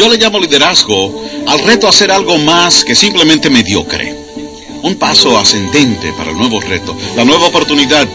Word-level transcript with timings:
Yo 0.00 0.08
le 0.08 0.16
llamo 0.16 0.40
liderazgo 0.40 1.22
al 1.46 1.58
reto 1.58 1.86
a 1.86 1.90
hacer 1.90 2.10
algo 2.10 2.38
más 2.38 2.84
que 2.84 2.96
simplemente 2.96 3.50
mediocre. 3.50 4.16
Un 4.82 4.94
paso 4.94 5.36
ascendente 5.36 6.14
para 6.14 6.30
el 6.30 6.38
nuevo 6.38 6.58
reto, 6.58 6.96
la 7.16 7.22
nueva 7.26 7.48
oportunidad. 7.48 8.08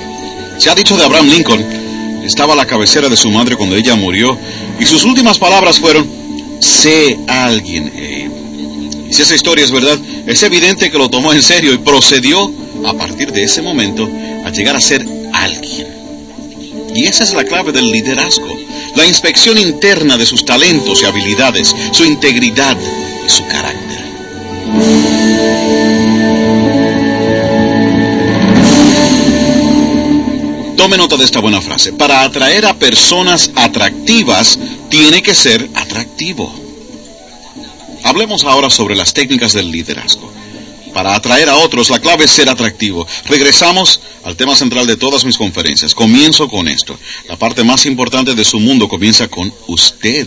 Se 0.57 0.71
ha 0.71 0.73
dicho 0.73 0.97
de 0.97 1.05
Abraham 1.05 1.27
Lincoln, 1.27 1.63
estaba 2.25 2.53
a 2.53 2.55
la 2.55 2.65
cabecera 2.65 3.07
de 3.07 3.15
su 3.15 3.29
madre 3.29 3.55
cuando 3.55 3.75
ella 3.75 3.93
murió, 3.93 4.35
y 4.79 4.85
sus 4.87 5.03
últimas 5.03 5.37
palabras 5.37 5.79
fueron, 5.79 6.09
sé 6.59 7.19
alguien, 7.27 7.89
Abe. 7.89 8.31
Y 9.07 9.13
si 9.13 9.21
esa 9.21 9.35
historia 9.35 9.63
es 9.63 9.69
verdad, 9.69 9.99
es 10.25 10.41
evidente 10.41 10.89
que 10.89 10.97
lo 10.97 11.07
tomó 11.07 11.33
en 11.33 11.43
serio 11.43 11.71
y 11.71 11.77
procedió, 11.77 12.51
a 12.83 12.95
partir 12.95 13.31
de 13.31 13.43
ese 13.43 13.61
momento, 13.61 14.09
a 14.43 14.49
llegar 14.49 14.75
a 14.75 14.81
ser 14.81 15.05
alguien. 15.33 15.87
Y 16.95 17.05
esa 17.05 17.25
es 17.25 17.33
la 17.35 17.43
clave 17.43 17.71
del 17.71 17.91
liderazgo, 17.91 18.57
la 18.95 19.05
inspección 19.05 19.57
interna 19.57 20.17
de 20.17 20.25
sus 20.25 20.45
talentos 20.45 21.01
y 21.01 21.05
habilidades, 21.05 21.75
su 21.91 22.05
integridad 22.05 22.77
y 23.25 23.29
su 23.29 23.45
carácter. 23.47 24.05
Tome 30.77 30.97
nota 30.97 31.17
de 31.17 31.25
esta 31.25 31.39
buena 31.39 31.61
frase. 31.61 31.93
Para 31.93 32.23
atraer 32.23 32.65
a 32.65 32.75
personas 32.75 33.51
atractivas, 33.55 34.59
tiene 34.89 35.21
que 35.23 35.33
ser 35.33 35.69
atractivo. 35.73 36.53
Hablemos 38.03 38.43
ahora 38.43 38.69
sobre 38.69 38.95
las 38.95 39.13
técnicas 39.13 39.53
del 39.53 39.71
liderazgo. 39.71 40.31
Para 40.95 41.13
atraer 41.13 41.49
a 41.49 41.57
otros, 41.57 41.89
la 41.89 41.99
clave 41.99 42.23
es 42.23 42.31
ser 42.31 42.47
atractivo. 42.47 43.05
Regresamos 43.25 43.99
al 44.23 44.37
tema 44.37 44.55
central 44.55 44.87
de 44.87 44.95
todas 44.95 45.25
mis 45.25 45.37
conferencias. 45.37 45.93
Comienzo 45.93 46.47
con 46.47 46.69
esto. 46.69 46.97
La 47.27 47.35
parte 47.35 47.65
más 47.65 47.85
importante 47.85 48.33
de 48.33 48.45
su 48.45 48.61
mundo 48.61 48.87
comienza 48.87 49.27
con 49.27 49.53
usted. 49.67 50.25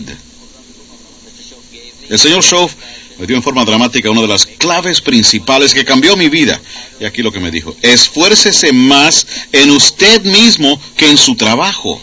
El 2.10 2.18
señor 2.18 2.44
Schoff 2.44 2.74
me 3.18 3.26
dio 3.26 3.34
en 3.34 3.42
forma 3.42 3.64
dramática 3.64 4.10
una 4.10 4.20
de 4.20 4.28
las 4.28 4.44
claves 4.44 5.00
principales 5.00 5.72
que 5.72 5.86
cambió 5.86 6.18
mi 6.18 6.28
vida. 6.28 6.60
Y 7.00 7.06
aquí 7.06 7.22
lo 7.22 7.32
que 7.32 7.40
me 7.40 7.50
dijo. 7.50 7.74
Esfuércese 7.80 8.70
más 8.74 9.26
en 9.52 9.70
usted 9.70 10.22
mismo 10.24 10.78
que 10.98 11.08
en 11.08 11.16
su 11.16 11.34
trabajo. 11.34 11.98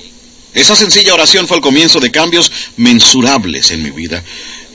Esa 0.56 0.76
sencilla 0.76 1.14
oración 1.14 1.48
fue 1.48 1.58
el 1.58 1.64
comienzo 1.64 2.00
de 2.00 2.10
cambios 2.10 2.52
mensurables 2.78 3.70
en 3.70 3.84
mi 3.84 3.92
vida. 3.92 4.24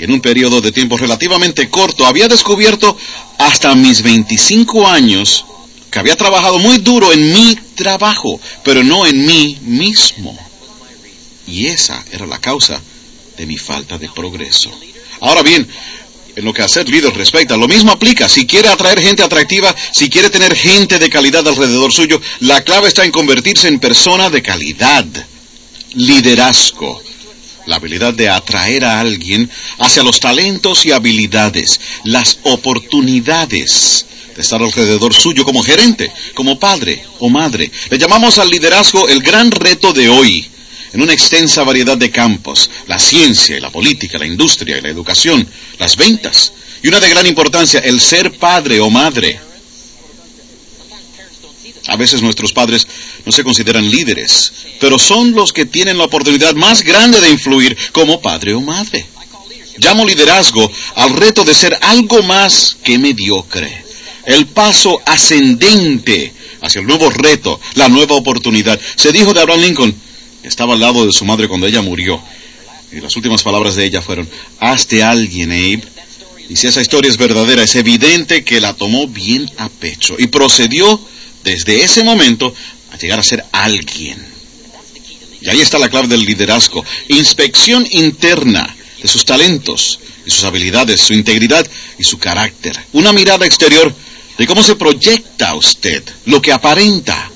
En 0.00 0.10
un 0.10 0.20
periodo 0.22 0.62
de 0.62 0.72
tiempo 0.72 0.96
relativamente 0.96 1.68
corto 1.68 2.06
había 2.06 2.26
descubierto 2.26 2.96
hasta 3.38 3.74
mis 3.74 4.00
25 4.00 4.88
años 4.88 5.44
que 5.90 5.98
había 5.98 6.16
trabajado 6.16 6.58
muy 6.58 6.78
duro 6.78 7.12
en 7.12 7.32
mi 7.34 7.54
trabajo, 7.74 8.40
pero 8.64 8.82
no 8.82 9.06
en 9.06 9.26
mí 9.26 9.58
mismo. 9.60 10.38
Y 11.46 11.66
esa 11.66 12.02
era 12.10 12.26
la 12.26 12.38
causa 12.38 12.80
de 13.36 13.44
mi 13.44 13.58
falta 13.58 13.98
de 13.98 14.08
progreso. 14.08 14.70
Ahora 15.20 15.42
bien, 15.42 15.68
en 16.34 16.44
lo 16.46 16.54
que 16.54 16.62
a 16.62 16.68
ser 16.68 16.88
líder 16.88 17.14
respecta, 17.14 17.58
lo 17.58 17.68
mismo 17.68 17.92
aplica. 17.92 18.26
Si 18.26 18.46
quiere 18.46 18.68
atraer 18.68 19.00
gente 19.00 19.22
atractiva, 19.22 19.76
si 19.92 20.08
quiere 20.08 20.30
tener 20.30 20.56
gente 20.56 20.98
de 20.98 21.10
calidad 21.10 21.46
alrededor 21.46 21.92
suyo, 21.92 22.18
la 22.38 22.62
clave 22.62 22.88
está 22.88 23.04
en 23.04 23.10
convertirse 23.10 23.68
en 23.68 23.78
persona 23.78 24.30
de 24.30 24.40
calidad. 24.40 25.04
Liderazgo. 25.92 27.02
La 27.70 27.76
habilidad 27.76 28.12
de 28.12 28.28
atraer 28.28 28.84
a 28.84 28.98
alguien 28.98 29.48
hacia 29.78 30.02
los 30.02 30.18
talentos 30.18 30.84
y 30.86 30.90
habilidades, 30.90 31.80
las 32.02 32.40
oportunidades 32.42 34.06
de 34.34 34.42
estar 34.42 34.60
alrededor 34.60 35.14
suyo 35.14 35.44
como 35.44 35.62
gerente, 35.62 36.10
como 36.34 36.58
padre 36.58 37.00
o 37.20 37.28
madre. 37.28 37.70
Le 37.88 37.96
llamamos 37.96 38.38
al 38.38 38.50
liderazgo 38.50 39.08
el 39.08 39.22
gran 39.22 39.52
reto 39.52 39.92
de 39.92 40.08
hoy 40.08 40.44
en 40.92 41.00
una 41.00 41.12
extensa 41.12 41.62
variedad 41.62 41.96
de 41.96 42.10
campos, 42.10 42.68
la 42.88 42.98
ciencia 42.98 43.56
y 43.56 43.60
la 43.60 43.70
política, 43.70 44.18
la 44.18 44.26
industria 44.26 44.78
y 44.78 44.80
la 44.80 44.88
educación, 44.88 45.46
las 45.78 45.94
ventas, 45.94 46.52
y 46.82 46.88
una 46.88 46.98
de 46.98 47.08
gran 47.08 47.24
importancia, 47.24 47.78
el 47.78 48.00
ser 48.00 48.36
padre 48.36 48.80
o 48.80 48.90
madre. 48.90 49.38
Veces 52.00 52.22
nuestros 52.22 52.54
padres 52.54 52.88
no 53.26 53.30
se 53.30 53.44
consideran 53.44 53.90
líderes, 53.90 54.52
pero 54.80 54.98
son 54.98 55.32
los 55.32 55.52
que 55.52 55.66
tienen 55.66 55.98
la 55.98 56.04
oportunidad 56.04 56.54
más 56.54 56.82
grande 56.82 57.20
de 57.20 57.28
influir 57.28 57.76
como 57.92 58.22
padre 58.22 58.54
o 58.54 58.62
madre. 58.62 59.04
Llamo 59.76 60.06
liderazgo 60.06 60.72
al 60.94 61.14
reto 61.14 61.44
de 61.44 61.54
ser 61.54 61.76
algo 61.82 62.22
más 62.22 62.78
que 62.82 62.98
mediocre, 62.98 63.84
el 64.24 64.46
paso 64.46 64.98
ascendente 65.04 66.32
hacia 66.62 66.80
el 66.80 66.86
nuevo 66.86 67.10
reto, 67.10 67.60
la 67.74 67.90
nueva 67.90 68.16
oportunidad. 68.16 68.80
Se 68.96 69.12
dijo 69.12 69.34
de 69.34 69.42
Abraham 69.42 69.60
Lincoln, 69.60 69.94
estaba 70.42 70.72
al 70.72 70.80
lado 70.80 71.04
de 71.04 71.12
su 71.12 71.26
madre 71.26 71.48
cuando 71.48 71.66
ella 71.66 71.82
murió. 71.82 72.18
Y 72.92 73.00
las 73.02 73.14
últimas 73.14 73.42
palabras 73.42 73.76
de 73.76 73.84
ella 73.84 74.00
fueron, 74.00 74.26
hazte 74.58 75.02
alguien, 75.02 75.52
Abe. 75.52 75.82
Y 76.48 76.56
si 76.56 76.66
esa 76.66 76.80
historia 76.80 77.10
es 77.10 77.18
verdadera, 77.18 77.62
es 77.62 77.74
evidente 77.74 78.42
que 78.42 78.58
la 78.58 78.72
tomó 78.72 79.06
bien 79.06 79.50
a 79.58 79.68
pecho 79.68 80.16
y 80.18 80.28
procedió 80.28 80.98
desde 81.44 81.82
ese 81.82 82.04
momento 82.04 82.54
a 82.92 82.96
llegar 82.96 83.18
a 83.20 83.24
ser 83.24 83.44
alguien. 83.52 84.18
Y 85.40 85.48
ahí 85.48 85.60
está 85.60 85.78
la 85.78 85.88
clave 85.88 86.08
del 86.08 86.24
liderazgo. 86.24 86.84
Inspección 87.08 87.86
interna 87.90 88.76
de 89.00 89.08
sus 89.08 89.24
talentos 89.24 89.98
y 90.26 90.30
sus 90.30 90.44
habilidades, 90.44 91.00
su 91.00 91.14
integridad 91.14 91.66
y 91.98 92.04
su 92.04 92.18
carácter. 92.18 92.78
Una 92.92 93.12
mirada 93.12 93.46
exterior 93.46 93.94
de 94.36 94.46
cómo 94.46 94.62
se 94.62 94.76
proyecta 94.76 95.54
usted, 95.54 96.02
lo 96.26 96.42
que 96.42 96.52
aparenta. 96.52 97.30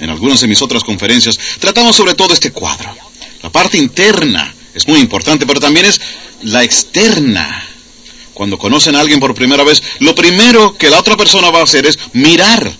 En 0.00 0.10
algunas 0.10 0.40
de 0.40 0.48
mis 0.48 0.60
otras 0.60 0.84
conferencias 0.84 1.38
tratamos 1.60 1.96
sobre 1.96 2.14
todo 2.14 2.34
este 2.34 2.50
cuadro. 2.50 2.94
La 3.42 3.50
parte 3.50 3.78
interna 3.78 4.54
es 4.74 4.86
muy 4.88 5.00
importante, 5.00 5.46
pero 5.46 5.60
también 5.60 5.86
es 5.86 6.00
la 6.42 6.62
externa. 6.62 7.73
Cuando 8.34 8.58
conocen 8.58 8.96
a 8.96 9.00
alguien 9.00 9.20
por 9.20 9.34
primera 9.34 9.64
vez, 9.64 9.82
lo 10.00 10.14
primero 10.14 10.76
que 10.76 10.90
la 10.90 10.98
otra 10.98 11.16
persona 11.16 11.50
va 11.50 11.60
a 11.60 11.64
hacer 11.64 11.86
es 11.86 11.98
mirar. 12.12 12.76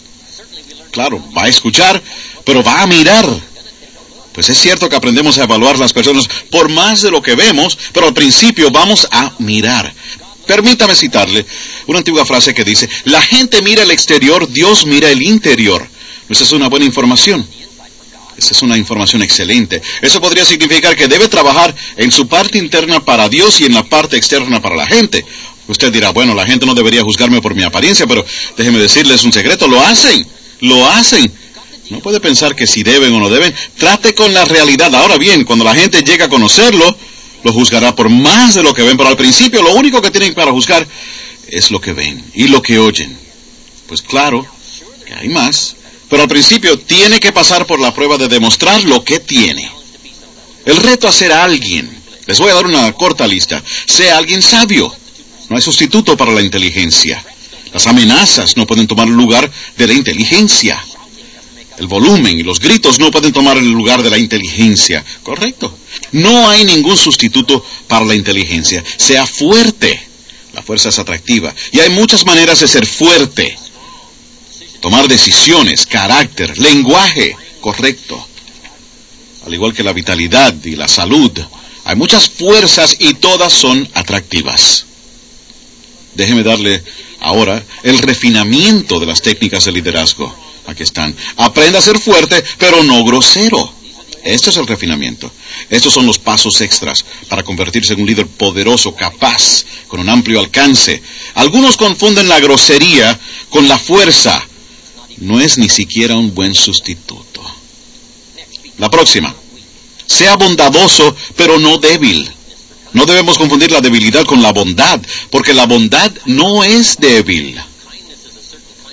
Claro, 0.91 1.25
va 1.37 1.44
a 1.44 1.48
escuchar, 1.48 2.03
pero 2.44 2.62
va 2.62 2.82
a 2.82 2.87
mirar. 2.87 3.26
Pues 4.32 4.48
es 4.48 4.59
cierto 4.59 4.88
que 4.88 4.97
aprendemos 4.97 5.38
a 5.38 5.44
evaluar 5.44 5.78
las 5.78 5.92
personas 5.92 6.28
por 6.50 6.69
más 6.69 7.03
de 7.03 7.10
lo 7.12 7.22
que 7.22 7.37
vemos, 7.37 7.78
pero 7.92 8.09
al 8.09 8.15
principio 8.15 8.70
vamos 8.72 9.06
a 9.12 9.32
mirar. 9.38 9.94
Permítame 10.44 10.94
citarle 10.94 11.47
una 11.86 11.98
antigua 11.98 12.26
frase 12.26 12.53
que 12.53 12.65
dice, 12.65 12.88
la 13.04 13.22
gente 13.22 13.62
mira 13.62 13.84
el 13.84 13.92
exterior, 13.92 14.48
Dios 14.50 14.86
mira 14.86 15.09
el 15.09 15.22
interior. 15.22 15.88
Esa 16.28 16.44
es 16.44 16.53
una 16.53 16.69
buena 16.69 16.84
información. 16.84 17.47
Esa 18.37 18.53
es 18.53 18.62
una 18.62 18.77
información 18.77 19.22
excelente. 19.22 19.81
Eso 20.03 20.21
podría 20.21 20.45
significar 20.45 20.97
que 20.97 21.09
debe 21.09 21.28
trabajar 21.28 21.75
en 21.97 22.11
su 22.11 22.27
parte 22.27 22.59
interna 22.59 23.05
para 23.05 23.28
Dios 23.28 23.61
y 23.61 23.67
en 23.67 23.75
la 23.75 23.84
parte 23.84 24.17
externa 24.17 24.60
para 24.60 24.77
la 24.77 24.86
gente. 24.86 25.25
Usted 25.66 25.92
dirá, 25.92 26.10
bueno, 26.10 26.34
la 26.34 26.47
gente 26.47 26.66
no 26.66 26.75
debería 26.75 27.03
juzgarme 27.03 27.41
por 27.41 27.54
mi 27.54 27.63
apariencia, 27.63 28.07
pero 28.07 28.25
déjeme 28.57 28.78
decirles 28.78 29.25
un 29.25 29.33
secreto, 29.33 29.66
lo 29.66 29.81
hacen, 29.81 30.27
lo 30.60 30.89
hacen. 30.89 31.33
No 31.91 32.01
puede 32.01 32.21
pensar 32.21 32.54
que 32.57 32.66
si 32.66 32.83
deben 32.83 33.13
o 33.15 33.21
no 33.21 33.31
deben. 33.31 33.54
Trate 33.77 34.15
con 34.15 34.33
la 34.33 34.45
realidad. 34.45 34.95
Ahora 34.95 35.16
bien, 35.16 35.45
cuando 35.45 35.65
la 35.65 35.75
gente 35.75 36.03
llega 36.03 36.27
a 36.27 36.28
conocerlo, 36.28 36.97
lo 37.42 37.53
juzgará 37.53 37.95
por 37.95 38.09
más 38.09 38.54
de 38.54 38.63
lo 38.63 38.75
que 38.75 38.83
ven, 38.83 38.97
pero 38.97 39.10
al 39.10 39.16
principio 39.16 39.63
lo 39.63 39.75
único 39.75 40.01
que 40.01 40.10
tienen 40.10 40.34
para 40.34 40.51
juzgar 40.51 40.87
es 41.47 41.71
lo 41.71 41.80
que 41.80 41.92
ven 41.92 42.25
y 42.34 42.48
lo 42.48 42.63
que 42.63 42.78
oyen. 42.78 43.16
Pues 43.87 44.01
claro 44.03 44.47
que 45.07 45.15
hay 45.15 45.28
más, 45.28 45.73
pero 46.09 46.22
al 46.22 46.28
principio 46.28 46.78
tiene 46.78 47.21
que 47.21 47.33
pasar 47.33 47.66
por 47.66 47.80
la 47.80 47.95
prueba 47.95 48.16
de 48.16 48.28
demostrar 48.28 48.83
lo 48.84 49.04
que 49.04 49.21
tiene. 49.21 49.71
El 50.65 50.77
reto 50.77 51.09
a 51.09 51.12
ser 51.12 51.33
alguien. 51.33 51.91
Les 52.27 52.39
voy 52.39 52.51
a 52.51 52.54
dar 52.54 52.66
una 52.66 52.92
corta 52.92 53.27
lista. 53.27 53.62
Sea 53.86 54.16
alguien 54.16 54.42
sabio. 54.42 54.95
No 55.48 55.56
hay 55.56 55.62
sustituto 55.62 56.16
para 56.16 56.33
la 56.33 56.41
inteligencia. 56.41 57.22
Las 57.72 57.86
amenazas 57.86 58.56
no 58.56 58.66
pueden 58.66 58.86
tomar 58.86 59.09
lugar 59.09 59.51
de 59.77 59.86
la 59.86 59.92
inteligencia. 59.92 60.83
El 61.77 61.86
volumen 61.86 62.39
y 62.39 62.42
los 62.42 62.60
gritos 62.60 62.98
no 62.98 63.10
pueden 63.10 63.33
tomar 63.33 63.59
el 63.59 63.68
lugar 63.68 64.03
de 64.03 64.10
la 64.10 64.18
inteligencia. 64.18 65.04
Correcto. 65.22 65.77
No 66.12 66.48
hay 66.48 66.65
ningún 66.65 66.97
sustituto 66.97 67.65
para 67.89 68.04
la 68.04 68.15
inteligencia. 68.15 68.83
Sea 68.97 69.27
fuerte. 69.27 70.01
La 70.53 70.62
fuerza 70.62 70.91
es 70.91 70.98
atractiva. 70.98 71.53
Y 71.72 71.80
hay 71.80 71.91
muchas 71.91 72.24
maneras 72.24 72.60
de 72.60 72.68
ser 72.68 72.86
fuerte. 72.86 73.59
Tomar 74.84 75.09
decisiones, 75.09 75.86
carácter, 75.86 76.59
lenguaje 76.59 77.34
correcto. 77.63 78.22
Al 79.47 79.54
igual 79.54 79.72
que 79.72 79.83
la 79.83 79.95
vitalidad 79.95 80.54
y 80.63 80.77
la 80.77 80.89
salud. 80.89 81.33
Hay 81.84 81.97
muchas 81.97 82.28
fuerzas 82.28 82.95
y 82.98 83.15
todas 83.15 83.51
son 83.51 83.89
atractivas. 83.95 84.84
Déjeme 86.15 86.42
darle 86.42 86.84
ahora 87.21 87.65
el 87.83 87.97
refinamiento 87.97 89.01
de 89.01 89.07
las 89.07 89.22
técnicas 89.22 89.65
de 89.65 89.72
liderazgo. 89.72 90.36
Aquí 90.66 90.83
están. 90.83 91.16
Aprenda 91.39 91.78
a 91.78 91.83
ser 91.83 91.98
fuerte, 91.98 92.45
pero 92.59 92.83
no 92.83 93.03
grosero. 93.04 93.72
Este 94.22 94.51
es 94.51 94.57
el 94.59 94.66
refinamiento. 94.66 95.33
Estos 95.71 95.95
son 95.95 96.04
los 96.04 96.19
pasos 96.19 96.60
extras 96.60 97.07
para 97.30 97.42
convertirse 97.42 97.95
en 97.95 98.03
un 98.03 98.07
líder 98.07 98.27
poderoso, 98.27 98.95
capaz, 98.95 99.65
con 99.89 100.01
un 100.01 100.10
amplio 100.10 100.41
alcance. 100.41 101.03
Algunos 101.37 101.78
confunden 101.78 102.28
la 102.28 102.39
grosería 102.39 103.19
con 103.48 103.66
la 103.66 103.78
fuerza. 103.78 104.47
No 105.19 105.41
es 105.41 105.59
ni 105.59 105.69
siquiera 105.69 106.16
un 106.16 106.34
buen 106.34 106.55
sustituto. 106.55 107.43
La 108.78 108.91
próxima. 108.91 109.34
Sea 110.07 110.37
bondadoso, 110.37 111.15
pero 111.37 111.59
no 111.59 111.78
débil. 111.78 112.31
No 112.93 113.07
debemos 113.07 113.39
confundir 113.39 113.72
la 113.72 113.81
debilidad 113.81 114.25
con 114.25 114.43
la 114.43 114.53
bondad, 114.53 115.01
porque 115.31 115.55
la 115.55 115.66
bondad 115.66 116.13
no 116.27 116.63
es 116.63 116.97
débil. 116.99 117.57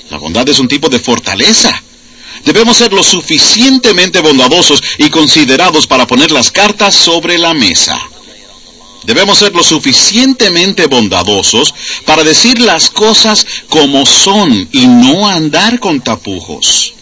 La 0.10 0.18
bondad 0.18 0.48
es 0.50 0.60
un 0.60 0.68
tipo 0.68 0.90
de 0.90 1.00
fortaleza. 1.00 1.84
Debemos 2.46 2.78
ser 2.78 2.92
lo 2.92 3.04
suficientemente 3.04 4.20
bondadosos 4.20 4.82
y 4.98 5.10
considerados 5.10 5.86
para 5.86 6.08
poner 6.08 6.32
las 6.32 6.52
cartas 6.52 6.96
sobre 6.96 7.38
la 7.38 7.54
mesa. 7.54 7.96
Debemos 9.03 9.39
ser 9.39 9.53
lo 9.53 9.63
suficientemente 9.63 10.86
bondadosos 10.86 11.74
para 12.06 12.24
decir 12.24 12.59
las 12.59 12.89
cosas 12.89 13.45
como 13.68 14.06
son 14.06 14.69
y 14.71 14.86
no 14.86 15.27
andar 15.27 15.80
con 15.80 16.01
tapujos. 16.01 16.94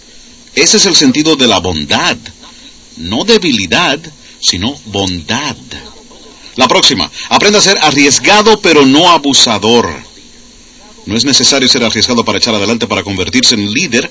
Ese 0.55 0.77
es 0.77 0.85
el 0.85 0.95
sentido 0.95 1.35
de 1.35 1.47
la 1.47 1.59
bondad. 1.59 2.17
No 2.97 3.25
debilidad, 3.25 3.99
sino 4.39 4.73
bondad. 4.85 5.55
La 6.55 6.67
próxima, 6.67 7.09
aprenda 7.29 7.59
a 7.59 7.63
ser 7.63 7.77
arriesgado 7.81 8.59
pero 8.61 8.85
no 8.85 9.09
abusador. 9.09 9.89
No 11.05 11.17
es 11.17 11.25
necesario 11.25 11.67
ser 11.67 11.83
arriesgado 11.83 12.23
para 12.23 12.37
echar 12.37 12.55
adelante 12.55 12.87
para 12.87 13.03
convertirse 13.03 13.55
en 13.55 13.71
líder. 13.71 14.09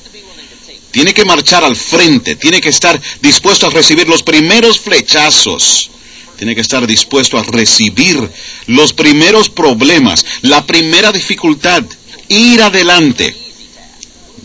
Tiene 0.90 1.14
que 1.14 1.25
marchar 1.25 1.64
al 1.64 1.76
frente, 1.76 2.37
tiene 2.37 2.61
que 2.61 2.70
estar 2.70 3.00
dispuesto 3.20 3.67
a 3.67 3.70
recibir 3.70 4.08
los 4.08 4.23
primeros 4.23 4.81
flechazos. 4.81 5.90
Tiene 6.38 6.55
que 6.55 6.61
estar 6.61 6.87
dispuesto 6.87 7.37
a 7.37 7.43
recibir 7.43 8.31
los 8.69 8.93
primeros 8.93 9.49
problemas, 9.49 10.25
la 10.43 10.64
primera 10.64 11.11
dificultad, 11.11 11.82
ir 12.29 12.62
adelante. 12.62 13.35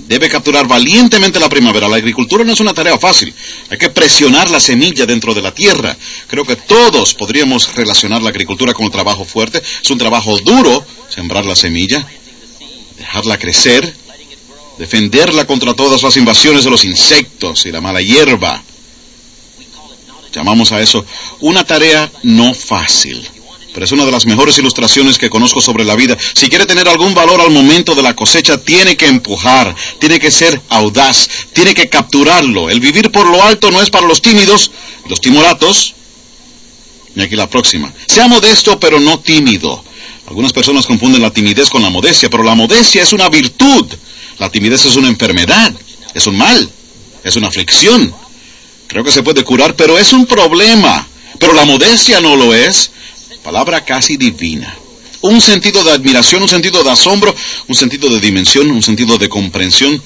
Debe 0.07 0.27
capturar 0.27 0.67
valientemente 0.67 1.39
la 1.39 1.49
primavera. 1.49 1.87
La 1.87 1.97
agricultura 1.97 2.43
no 2.43 2.51
es 2.51 2.59
una 2.59 2.73
tarea 2.73 2.97
fácil. 2.97 3.31
Hay 3.69 3.77
que 3.77 3.91
presionar 3.91 4.49
la 4.49 4.59
semilla 4.59 5.05
dentro 5.05 5.35
de 5.35 5.43
la 5.43 5.53
tierra. 5.53 5.95
Creo 6.27 6.43
que 6.43 6.55
todos 6.55 7.13
podríamos 7.13 7.75
relacionar 7.75 8.23
la 8.23 8.29
agricultura 8.29 8.73
con 8.73 8.85
un 8.85 8.91
trabajo 8.91 9.23
fuerte. 9.23 9.61
Es 9.83 9.89
un 9.91 9.99
trabajo 9.99 10.37
duro 10.39 10.83
sembrar 11.09 11.45
la 11.45 11.55
semilla, 11.55 12.05
dejarla 12.97 13.37
crecer, 13.37 13.95
defenderla 14.79 15.45
contra 15.45 15.75
todas 15.75 16.01
las 16.01 16.17
invasiones 16.17 16.63
de 16.63 16.71
los 16.71 16.83
insectos 16.85 17.67
y 17.67 17.71
la 17.71 17.81
mala 17.81 18.01
hierba. 18.01 18.63
Llamamos 20.33 20.71
a 20.71 20.81
eso 20.81 21.05
una 21.41 21.63
tarea 21.63 22.11
no 22.23 22.53
fácil, 22.53 23.27
pero 23.73 23.85
es 23.85 23.91
una 23.91 24.05
de 24.05 24.11
las 24.11 24.25
mejores 24.25 24.57
ilustraciones 24.57 25.17
que 25.17 25.29
conozco 25.29 25.61
sobre 25.61 25.85
la 25.85 25.95
vida. 25.95 26.17
Si 26.33 26.49
quiere 26.49 26.65
tener 26.65 26.87
algún 26.87 27.13
valor 27.13 27.39
al 27.41 27.51
momento 27.51 27.93
de 27.93 28.01
la 28.01 28.15
cosecha, 28.15 28.57
tiene 28.57 28.97
que 28.97 29.07
empujar, 29.07 29.75
tiene 29.99 30.19
que 30.19 30.31
ser 30.31 30.59
audaz, 30.69 31.29
tiene 31.53 31.73
que 31.73 31.87
capturarlo. 31.87 32.69
El 32.69 32.79
vivir 32.79 33.11
por 33.11 33.27
lo 33.27 33.43
alto 33.43 33.69
no 33.69 33.81
es 33.81 33.91
para 33.91 34.07
los 34.07 34.21
tímidos, 34.21 34.71
los 35.07 35.21
timoratos. 35.21 35.93
Y 37.15 37.21
aquí 37.21 37.35
la 37.35 37.47
próxima. 37.47 37.93
Sea 38.07 38.27
modesto, 38.27 38.79
pero 38.79 38.99
no 38.99 39.19
tímido. 39.19 39.83
Algunas 40.27 40.51
personas 40.51 40.87
confunden 40.87 41.21
la 41.21 41.31
timidez 41.31 41.69
con 41.69 41.83
la 41.83 41.89
modestia, 41.91 42.29
pero 42.29 42.43
la 42.43 42.55
modestia 42.55 43.03
es 43.03 43.13
una 43.13 43.29
virtud. 43.29 43.85
La 44.39 44.49
timidez 44.49 44.85
es 44.85 44.95
una 44.95 45.09
enfermedad, 45.09 45.71
es 46.15 46.25
un 46.25 46.37
mal, 46.37 46.71
es 47.23 47.35
una 47.35 47.49
aflicción. 47.49 48.22
Creo 48.93 49.03
que 49.03 49.11
se 49.11 49.23
puede 49.23 49.43
curar, 49.43 49.75
pero 49.75 49.97
es 49.97 50.13
un 50.13 50.27
problema. 50.27 51.07
Pero 51.39 51.53
la 51.53 51.65
modestia 51.65 52.21
no 52.21 52.35
lo 52.35 52.53
es. 52.53 52.91
Palabra 53.41 53.83
casi 53.83 54.17
divina. 54.17 54.77
Un 55.21 55.41
sentido 55.41 55.83
de 55.83 55.93
admiración, 55.93 56.43
un 56.43 56.47
sentido 56.47 56.83
de 56.83 56.91
asombro, 56.91 57.35
un 57.67 57.75
sentido 57.75 58.07
de 58.07 58.19
dimensión, 58.19 58.69
un 58.69 58.83
sentido 58.83 59.17
de 59.17 59.27
comprensión 59.27 59.99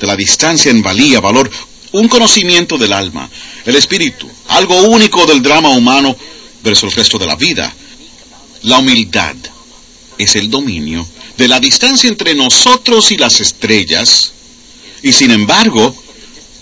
de 0.00 0.06
la 0.06 0.16
distancia 0.16 0.70
en 0.70 0.80
valía, 0.80 1.20
valor, 1.20 1.50
un 1.92 2.08
conocimiento 2.08 2.78
del 2.78 2.94
alma, 2.94 3.28
el 3.66 3.76
espíritu, 3.76 4.26
algo 4.46 4.84
único 4.84 5.26
del 5.26 5.42
drama 5.42 5.68
humano 5.68 6.16
versus 6.62 6.90
el 6.90 6.96
resto 6.96 7.18
de 7.18 7.26
la 7.26 7.36
vida. 7.36 7.70
La 8.62 8.78
humildad 8.78 9.36
es 10.16 10.34
el 10.34 10.48
dominio 10.48 11.06
de 11.36 11.46
la 11.46 11.60
distancia 11.60 12.08
entre 12.08 12.34
nosotros 12.34 13.10
y 13.10 13.18
las 13.18 13.38
estrellas, 13.42 14.32
y 15.02 15.12
sin 15.12 15.30
embargo, 15.30 15.94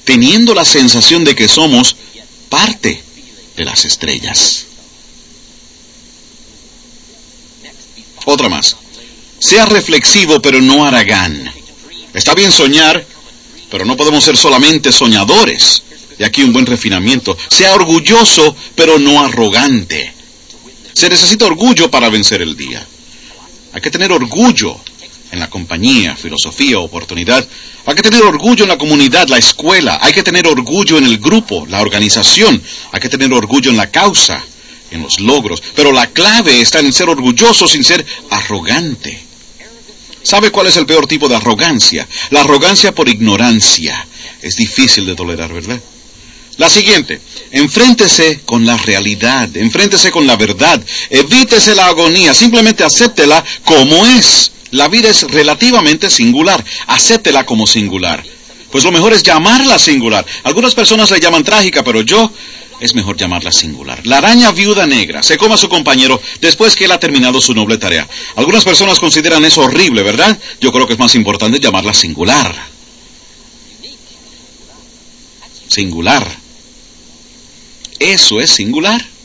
teniendo 0.07 0.55
la 0.55 0.65
sensación 0.65 1.25
de 1.25 1.35
que 1.35 1.49
somos 1.49 1.97
parte 2.49 3.03
de 3.57 3.65
las 3.65 3.85
estrellas. 3.85 4.67
Otra 8.25 8.49
más. 8.49 8.77
Sea 9.39 9.67
reflexivo 9.67 10.41
pero 10.41 10.63
no 10.63 10.87
haragán. 10.87 11.53
Está 12.15 12.35
bien 12.35 12.53
soñar, 12.53 13.05
pero 13.69 13.85
no 13.85 13.97
podemos 13.97 14.25
ser 14.25 14.37
solamente 14.37 14.93
soñadores. 14.93 15.83
Y 16.19 16.25
aquí 16.25 16.43
un 16.43 16.53
buen 16.53 16.67
refinamiento. 16.67 17.37
Sea 17.51 17.75
orgulloso 17.75 18.57
pero 18.77 19.01
no 19.01 19.23
arrogante. 19.23 20.15
Se 20.93 21.11
necesita 21.11 21.47
orgullo 21.47 21.91
para 21.91 22.09
vencer 22.09 22.41
el 22.43 22.57
día. 22.57 22.87
Hay 23.73 23.81
que 23.81 23.91
tener 23.91 24.13
orgullo 24.13 24.81
en 25.37 25.41
la 25.41 25.51
compañía, 25.51 26.17
filosofía, 26.17 26.79
oportunidad. 26.79 27.47
Hay 27.85 27.95
que 27.95 28.03
tener 28.03 28.23
orgullo 28.23 28.65
en 28.65 28.71
la 28.71 28.79
comunidad, 28.79 29.29
la 29.29 29.39
escuela. 29.39 29.99
Hay 30.01 30.13
que 30.13 30.23
tener 30.23 30.47
orgullo 30.47 30.99
en 30.99 31.05
el 31.05 31.19
grupo, 31.19 31.67
la 31.69 31.81
organización. 31.81 32.61
Hay 32.91 33.01
que 33.01 33.09
tener 33.09 33.33
orgullo 33.33 33.71
en 33.71 33.77
la 33.77 33.91
causa, 33.91 34.43
en 34.91 35.03
los 35.03 35.21
logros. 35.21 35.63
Pero 35.75 35.93
la 35.93 36.09
clave 36.09 36.61
está 36.61 36.81
en 36.81 36.93
ser 36.93 37.09
orgulloso 37.11 37.69
sin 37.69 37.85
ser 37.85 38.05
arrogante. 38.31 39.25
¿Sabe 40.23 40.51
cuál 40.51 40.67
es 40.67 40.77
el 40.77 40.87
peor 40.87 41.07
tipo 41.07 41.29
de 41.29 41.37
arrogancia? 41.37 42.09
La 42.31 42.41
arrogancia 42.41 42.93
por 42.93 43.09
ignorancia. 43.09 44.07
Es 44.41 44.57
difícil 44.57 45.07
de 45.07 45.15
tolerar, 45.15 45.53
¿verdad? 45.53 45.81
La 46.57 46.71
siguiente, 46.71 47.21
enfréntese 47.51 48.41
con 48.47 48.65
la 48.65 48.79
realidad, 48.79 49.55
enfréntese 49.55 50.11
con 50.11 50.27
la 50.27 50.37
verdad, 50.37 50.83
evítese 51.11 51.75
la 51.75 51.89
agonía, 51.89 52.33
simplemente 52.33 52.83
acéptela 52.83 53.45
como 53.63 54.07
es. 54.07 54.53
La 54.71 54.89
vida 54.89 55.09
es 55.11 55.23
relativamente 55.23 56.11
singular, 56.11 56.65
acéptela 56.87 57.47
como 57.47 57.67
singular. 57.67 58.25
Pues 58.71 58.85
lo 58.85 58.93
mejor 58.93 59.13
es 59.13 59.23
llamarla 59.23 59.79
singular. 59.79 60.27
Algunas 60.43 60.75
personas 60.75 61.11
la 61.11 61.19
llaman 61.19 61.45
trágica, 61.45 61.83
pero 61.85 62.03
yo 62.03 62.31
es 62.81 62.95
mejor 62.95 63.17
llamarla 63.17 63.53
singular. 63.53 64.01
La 64.07 64.19
araña 64.19 64.51
viuda 64.53 64.87
negra 64.87 65.23
se 65.23 65.39
come 65.39 65.55
a 65.55 65.59
su 65.59 65.69
compañero 65.69 66.21
después 66.41 66.77
que 66.77 66.85
él 66.85 66.93
ha 66.93 67.01
terminado 67.01 67.41
su 67.41 67.55
noble 67.55 67.79
tarea. 67.79 68.09
Algunas 68.35 68.65
personas 68.65 68.99
consideran 68.99 69.45
eso 69.45 69.63
horrible, 69.63 70.03
¿verdad? 70.03 70.39
Yo 70.61 70.73
creo 70.73 70.87
que 70.87 70.95
es 70.95 70.99
más 70.99 71.15
importante 71.15 71.61
llamarla 71.61 71.95
singular. 71.95 72.55
Singular. 75.69 76.27
Eso 77.99 78.41
es 78.41 78.51
singular. 78.51 79.16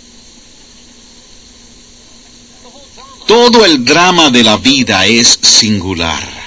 Todo 3.26 3.66
el 3.66 3.86
drama 3.86 4.30
de 4.30 4.44
la 4.44 4.58
vida 4.58 5.06
es 5.06 5.40
singular. 5.42 6.42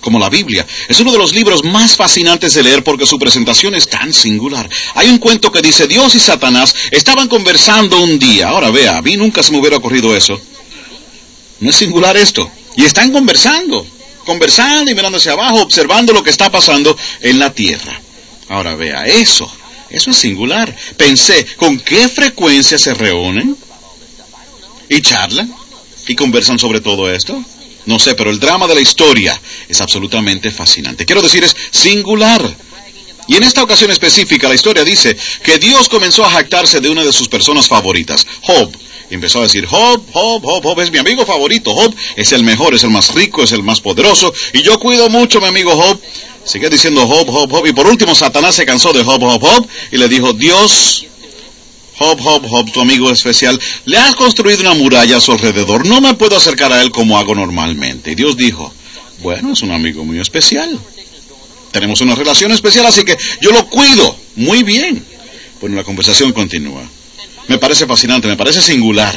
Como 0.00 0.18
la 0.18 0.30
Biblia. 0.30 0.66
Es 0.88 0.98
uno 1.00 1.12
de 1.12 1.18
los 1.18 1.34
libros 1.34 1.62
más 1.62 1.94
fascinantes 1.94 2.54
de 2.54 2.62
leer 2.62 2.82
porque 2.82 3.06
su 3.06 3.18
presentación 3.18 3.74
es 3.74 3.86
tan 3.86 4.14
singular. 4.14 4.68
Hay 4.94 5.08
un 5.08 5.18
cuento 5.18 5.52
que 5.52 5.60
dice, 5.60 5.86
Dios 5.86 6.14
y 6.14 6.20
Satanás 6.20 6.74
estaban 6.90 7.28
conversando 7.28 8.02
un 8.02 8.18
día. 8.18 8.48
Ahora 8.48 8.70
vea, 8.70 8.96
a 8.96 9.02
mí 9.02 9.16
nunca 9.16 9.42
se 9.42 9.52
me 9.52 9.58
hubiera 9.58 9.76
ocurrido 9.76 10.16
eso. 10.16 10.40
No 11.60 11.70
es 11.70 11.76
singular 11.76 12.16
esto. 12.16 12.50
Y 12.76 12.84
están 12.84 13.12
conversando, 13.12 13.86
conversando 14.24 14.90
y 14.90 14.94
mirando 14.94 15.18
hacia 15.18 15.32
abajo, 15.32 15.60
observando 15.60 16.14
lo 16.14 16.22
que 16.22 16.30
está 16.30 16.50
pasando 16.50 16.96
en 17.20 17.38
la 17.38 17.52
tierra. 17.52 18.00
Ahora 18.48 18.74
vea, 18.74 19.04
eso 19.06 19.50
eso 19.90 20.12
es 20.12 20.16
singular. 20.16 20.74
Pensé, 20.96 21.44
¿con 21.56 21.78
qué 21.80 22.08
frecuencia 22.08 22.78
se 22.78 22.94
reúnen? 22.94 23.56
¿Y 24.90 25.00
charlan? 25.02 25.54
¿Y 26.08 26.16
conversan 26.16 26.58
sobre 26.58 26.80
todo 26.80 27.08
esto? 27.08 27.42
No 27.86 28.00
sé, 28.00 28.16
pero 28.16 28.30
el 28.30 28.40
drama 28.40 28.66
de 28.66 28.74
la 28.74 28.80
historia 28.80 29.40
es 29.68 29.80
absolutamente 29.80 30.50
fascinante. 30.50 31.06
Quiero 31.06 31.22
decir, 31.22 31.44
es 31.44 31.56
singular. 31.70 32.42
Y 33.28 33.36
en 33.36 33.44
esta 33.44 33.62
ocasión 33.62 33.92
específica, 33.92 34.48
la 34.48 34.56
historia 34.56 34.82
dice 34.82 35.16
que 35.44 35.58
Dios 35.58 35.88
comenzó 35.88 36.24
a 36.24 36.30
jactarse 36.30 36.80
de 36.80 36.90
una 36.90 37.04
de 37.04 37.12
sus 37.12 37.28
personas 37.28 37.68
favoritas, 37.68 38.26
Job. 38.42 38.72
Y 39.08 39.14
empezó 39.14 39.38
a 39.38 39.44
decir, 39.44 39.64
Job, 39.64 40.02
Job, 40.12 40.42
Job, 40.42 40.62
Job 40.64 40.80
es 40.80 40.90
mi 40.90 40.98
amigo 40.98 41.24
favorito. 41.24 41.72
Job 41.72 41.94
es 42.16 42.32
el 42.32 42.42
mejor, 42.42 42.74
es 42.74 42.82
el 42.82 42.90
más 42.90 43.14
rico, 43.14 43.44
es 43.44 43.52
el 43.52 43.62
más 43.62 43.80
poderoso. 43.80 44.32
Y 44.52 44.62
yo 44.62 44.80
cuido 44.80 45.08
mucho 45.08 45.38
a 45.38 45.42
mi 45.42 45.48
amigo 45.48 45.70
Job. 45.76 46.00
Sigue 46.44 46.68
diciendo 46.68 47.06
Job, 47.06 47.28
Job, 47.28 47.48
Job. 47.48 47.66
Y 47.66 47.72
por 47.72 47.86
último, 47.86 48.16
Satanás 48.16 48.56
se 48.56 48.66
cansó 48.66 48.92
de 48.92 49.04
Job, 49.04 49.20
Job, 49.20 49.40
Job. 49.40 49.68
Y 49.92 49.98
le 49.98 50.08
dijo, 50.08 50.32
Dios, 50.32 51.06
Job, 52.00 52.18
Job, 52.18 52.46
Job, 52.48 52.72
tu 52.72 52.80
amigo 52.80 53.10
especial, 53.10 53.60
le 53.84 53.98
has 53.98 54.14
construido 54.14 54.62
una 54.62 54.72
muralla 54.72 55.18
a 55.18 55.20
su 55.20 55.32
alrededor. 55.32 55.86
No 55.86 56.00
me 56.00 56.14
puedo 56.14 56.34
acercar 56.34 56.72
a 56.72 56.80
él 56.80 56.90
como 56.90 57.18
hago 57.18 57.34
normalmente. 57.34 58.12
Y 58.12 58.14
Dios 58.14 58.38
dijo, 58.38 58.72
bueno, 59.22 59.52
es 59.52 59.60
un 59.60 59.70
amigo 59.70 60.02
muy 60.02 60.18
especial. 60.18 60.78
Tenemos 61.72 62.00
una 62.00 62.14
relación 62.14 62.52
especial, 62.52 62.86
así 62.86 63.04
que 63.04 63.18
yo 63.42 63.50
lo 63.50 63.66
cuido 63.66 64.16
muy 64.36 64.62
bien. 64.62 65.04
Bueno, 65.60 65.76
la 65.76 65.84
conversación 65.84 66.32
continúa. 66.32 66.82
Me 67.48 67.58
parece 67.58 67.86
fascinante, 67.86 68.28
me 68.28 68.36
parece 68.36 68.62
singular. 68.62 69.14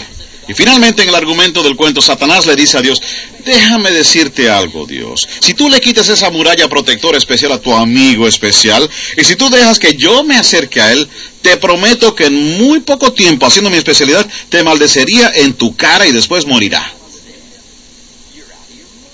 Y 0.48 0.54
finalmente 0.54 1.04
en 1.04 1.10
el 1.10 1.16
argumento 1.16 1.64
del 1.64 1.76
cuento, 1.76 2.02
Satanás 2.02 2.46
le 2.46 2.56
dice 2.56 2.78
a 2.78 2.82
Dios, 2.82 3.02
déjame 3.46 3.92
decirte 3.92 4.50
algo, 4.50 4.86
Dios. 4.86 5.28
Si 5.40 5.54
tú 5.54 5.70
le 5.70 5.80
quitas 5.80 6.10
esa 6.10 6.30
muralla 6.32 6.68
protectora 6.68 7.18
especial 7.18 7.54
a 7.54 7.62
tu 7.62 7.74
amigo 7.74 8.28
especial, 8.28 8.90
y 9.18 9.24
si 9.24 9.36
tú 9.36 9.50
dejas 9.50 9.80
que 9.80 9.96
yo 9.96 10.24
me 10.24 10.36
acerque 10.36 10.82
a 10.82 10.92
él, 10.92 11.08
te 11.42 11.56
prometo 11.58 12.14
que 12.14 12.26
en 12.26 12.58
muy 12.58 12.82
poco 12.82 13.14
tiempo, 13.14 13.46
haciendo 13.46 13.70
mi 13.70 13.78
especialidad, 13.78 14.28
te 14.50 14.64
maldecería 14.64 15.32
en 15.36 15.54
tu 15.54 15.76
cara 15.76 16.08
y 16.08 16.12
después 16.12 16.46
morirá. 16.46 16.94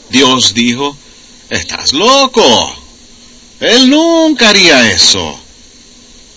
Dios 0.10 0.56
dijo, 0.56 0.98
estás 1.50 1.94
loco. 1.94 2.76
Él 3.60 3.90
nunca 3.90 4.50
haría 4.50 4.92
eso. 4.92 5.40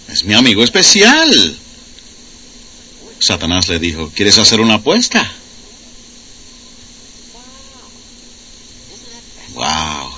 Es 0.08 0.24
mi 0.24 0.34
amigo 0.34 0.62
especial. 0.62 1.58
Satanás 3.22 3.68
le 3.68 3.78
dijo, 3.78 4.10
¿quieres 4.12 4.36
hacer 4.38 4.60
una 4.60 4.74
apuesta? 4.74 5.30
Wow. 9.54 10.10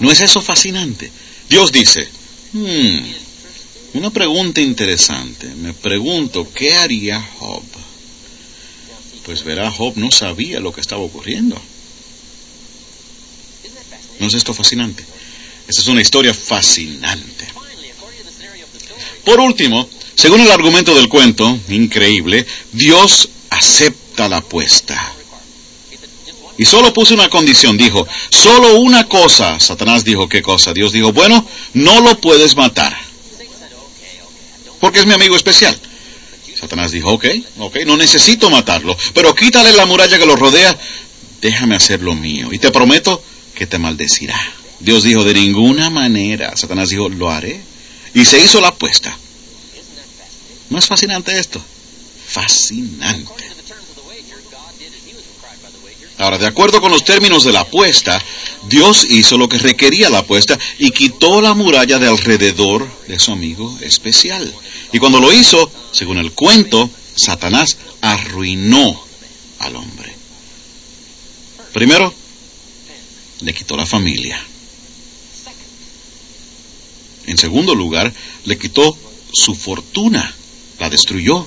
¿No 0.00 0.10
es 0.10 0.20
eso 0.20 0.42
fascinante? 0.42 1.12
Dios 1.48 1.70
dice, 1.70 2.08
hmm, 2.54 2.98
una 3.94 4.10
pregunta 4.10 4.60
interesante. 4.60 5.46
Me 5.54 5.74
pregunto, 5.74 6.52
¿qué 6.52 6.74
haría 6.74 7.22
Job? 7.38 7.62
Pues 9.24 9.44
verá, 9.44 9.70
Job 9.70 9.96
no 9.96 10.10
sabía 10.10 10.58
lo 10.58 10.72
que 10.72 10.80
estaba 10.80 11.02
ocurriendo. 11.02 11.60
¿No 14.18 14.26
es 14.26 14.34
esto 14.34 14.52
fascinante? 14.54 15.04
Esta 15.68 15.82
es 15.82 15.86
una 15.86 16.02
historia 16.02 16.34
fascinante. 16.34 17.46
Por 19.24 19.38
último, 19.38 19.88
según 20.16 20.40
el 20.40 20.50
argumento 20.50 20.94
del 20.94 21.08
cuento, 21.08 21.58
increíble, 21.68 22.46
Dios 22.72 23.28
acepta 23.50 24.28
la 24.28 24.38
apuesta. 24.38 25.12
Y 26.58 26.64
solo 26.64 26.94
puso 26.94 27.12
una 27.12 27.28
condición, 27.28 27.76
dijo, 27.76 28.08
solo 28.30 28.80
una 28.80 29.06
cosa. 29.08 29.60
Satanás 29.60 30.04
dijo, 30.04 30.26
¿qué 30.26 30.40
cosa? 30.40 30.72
Dios 30.72 30.92
dijo, 30.92 31.12
bueno, 31.12 31.46
no 31.74 32.00
lo 32.00 32.18
puedes 32.18 32.56
matar. 32.56 32.96
Porque 34.80 35.00
es 35.00 35.06
mi 35.06 35.12
amigo 35.12 35.36
especial. 35.36 35.78
Satanás 36.58 36.92
dijo, 36.92 37.12
ok, 37.12 37.26
ok, 37.58 37.76
no 37.84 37.98
necesito 37.98 38.48
matarlo, 38.48 38.96
pero 39.12 39.34
quítale 39.34 39.72
la 39.72 39.84
muralla 39.84 40.18
que 40.18 40.24
lo 40.24 40.36
rodea, 40.36 40.78
déjame 41.42 41.76
hacer 41.76 42.00
lo 42.00 42.14
mío. 42.14 42.48
Y 42.52 42.58
te 42.58 42.70
prometo 42.70 43.22
que 43.54 43.66
te 43.66 43.76
maldecirá. 43.78 44.40
Dios 44.80 45.02
dijo, 45.02 45.24
de 45.24 45.34
ninguna 45.34 45.90
manera. 45.90 46.56
Satanás 46.56 46.88
dijo, 46.88 47.10
lo 47.10 47.30
haré. 47.30 47.60
Y 48.14 48.24
se 48.24 48.38
hizo 48.40 48.62
la 48.62 48.68
apuesta. 48.68 49.18
¿No 50.70 50.78
es 50.78 50.86
fascinante 50.86 51.38
esto? 51.38 51.62
Fascinante. 52.28 53.44
Ahora, 56.18 56.38
de 56.38 56.46
acuerdo 56.46 56.80
con 56.80 56.90
los 56.90 57.04
términos 57.04 57.44
de 57.44 57.52
la 57.52 57.60
apuesta, 57.60 58.22
Dios 58.68 59.06
hizo 59.10 59.36
lo 59.36 59.48
que 59.48 59.58
requería 59.58 60.08
la 60.08 60.18
apuesta 60.18 60.58
y 60.78 60.90
quitó 60.90 61.42
la 61.42 61.54
muralla 61.54 61.98
de 61.98 62.08
alrededor 62.08 62.88
de 63.06 63.18
su 63.18 63.32
amigo 63.32 63.78
especial. 63.82 64.52
Y 64.92 64.98
cuando 64.98 65.20
lo 65.20 65.32
hizo, 65.32 65.70
según 65.92 66.18
el 66.18 66.32
cuento, 66.32 66.90
Satanás 67.14 67.76
arruinó 68.00 69.04
al 69.58 69.76
hombre. 69.76 70.14
Primero, 71.72 72.12
le 73.40 73.52
quitó 73.52 73.76
la 73.76 73.84
familia. 73.84 74.42
En 77.26 77.36
segundo 77.36 77.74
lugar, 77.74 78.12
le 78.44 78.58
quitó 78.58 78.96
su 79.32 79.54
fortuna, 79.54 80.34
la 80.78 80.90
destruyó. 80.90 81.46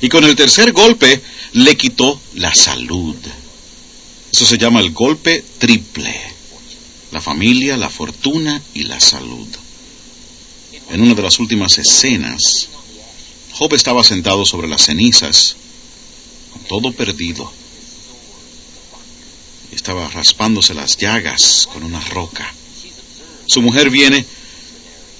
Y 0.00 0.08
con 0.08 0.24
el 0.24 0.34
tercer 0.34 0.72
golpe, 0.72 1.22
le 1.52 1.76
quitó 1.76 2.20
la 2.34 2.54
salud. 2.54 3.16
Eso 4.32 4.46
se 4.46 4.58
llama 4.58 4.80
el 4.80 4.92
golpe 4.92 5.44
triple. 5.58 6.18
La 7.12 7.20
familia, 7.20 7.76
la 7.76 7.90
fortuna 7.90 8.60
y 8.74 8.84
la 8.84 8.98
salud. 8.98 9.46
En 10.90 11.02
una 11.02 11.14
de 11.14 11.22
las 11.22 11.38
últimas 11.38 11.78
escenas, 11.78 12.68
Job 13.52 13.74
estaba 13.74 14.02
sentado 14.02 14.46
sobre 14.46 14.66
las 14.68 14.86
cenizas, 14.86 15.56
con 16.52 16.62
todo 16.64 16.92
perdido. 16.92 17.52
Estaba 19.70 20.08
raspándose 20.08 20.74
las 20.74 20.96
llagas 20.96 21.68
con 21.72 21.82
una 21.82 22.00
roca. 22.00 22.52
Su 23.46 23.60
mujer 23.60 23.90
viene 23.90 24.24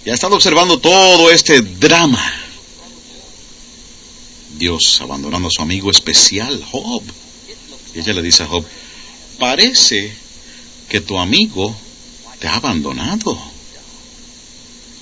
y 0.05 0.11
ha 0.11 0.15
estado 0.15 0.37
observando 0.37 0.79
todo 0.79 1.31
este 1.31 1.61
drama. 1.61 2.42
Dios 4.59 4.99
abandonando 5.01 5.49
a 5.49 5.51
su 5.51 5.63
amigo 5.63 5.91
especial, 5.91 6.63
Job. 6.71 7.03
Y 7.95 8.01
ella 8.01 8.13
le 8.15 8.23
dice 8.23 8.43
a 8.43 8.47
Job, 8.47 8.65
parece 9.39 10.13
que 10.89 11.01
tu 11.01 11.19
amigo 11.19 11.75
te 12.39 12.49
ha 12.49 12.57
abandonado. 12.57 13.39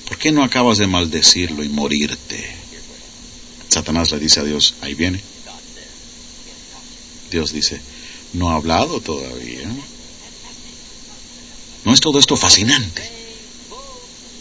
¿Por 0.06 0.18
qué 0.18 0.32
no 0.32 0.42
acabas 0.42 0.78
de 0.78 0.86
maldecirlo 0.86 1.62
y 1.62 1.68
morirte? 1.68 2.56
Satanás 3.68 4.10
le 4.10 4.18
dice 4.18 4.40
a 4.40 4.44
Dios, 4.44 4.74
ahí 4.80 4.94
viene. 4.94 5.20
Dios 7.30 7.52
dice, 7.52 7.80
no 8.32 8.50
ha 8.50 8.56
hablado 8.56 9.00
todavía. 9.00 9.68
¿No 11.84 11.94
es 11.94 12.00
todo 12.00 12.18
esto 12.18 12.36
fascinante? 12.36 13.19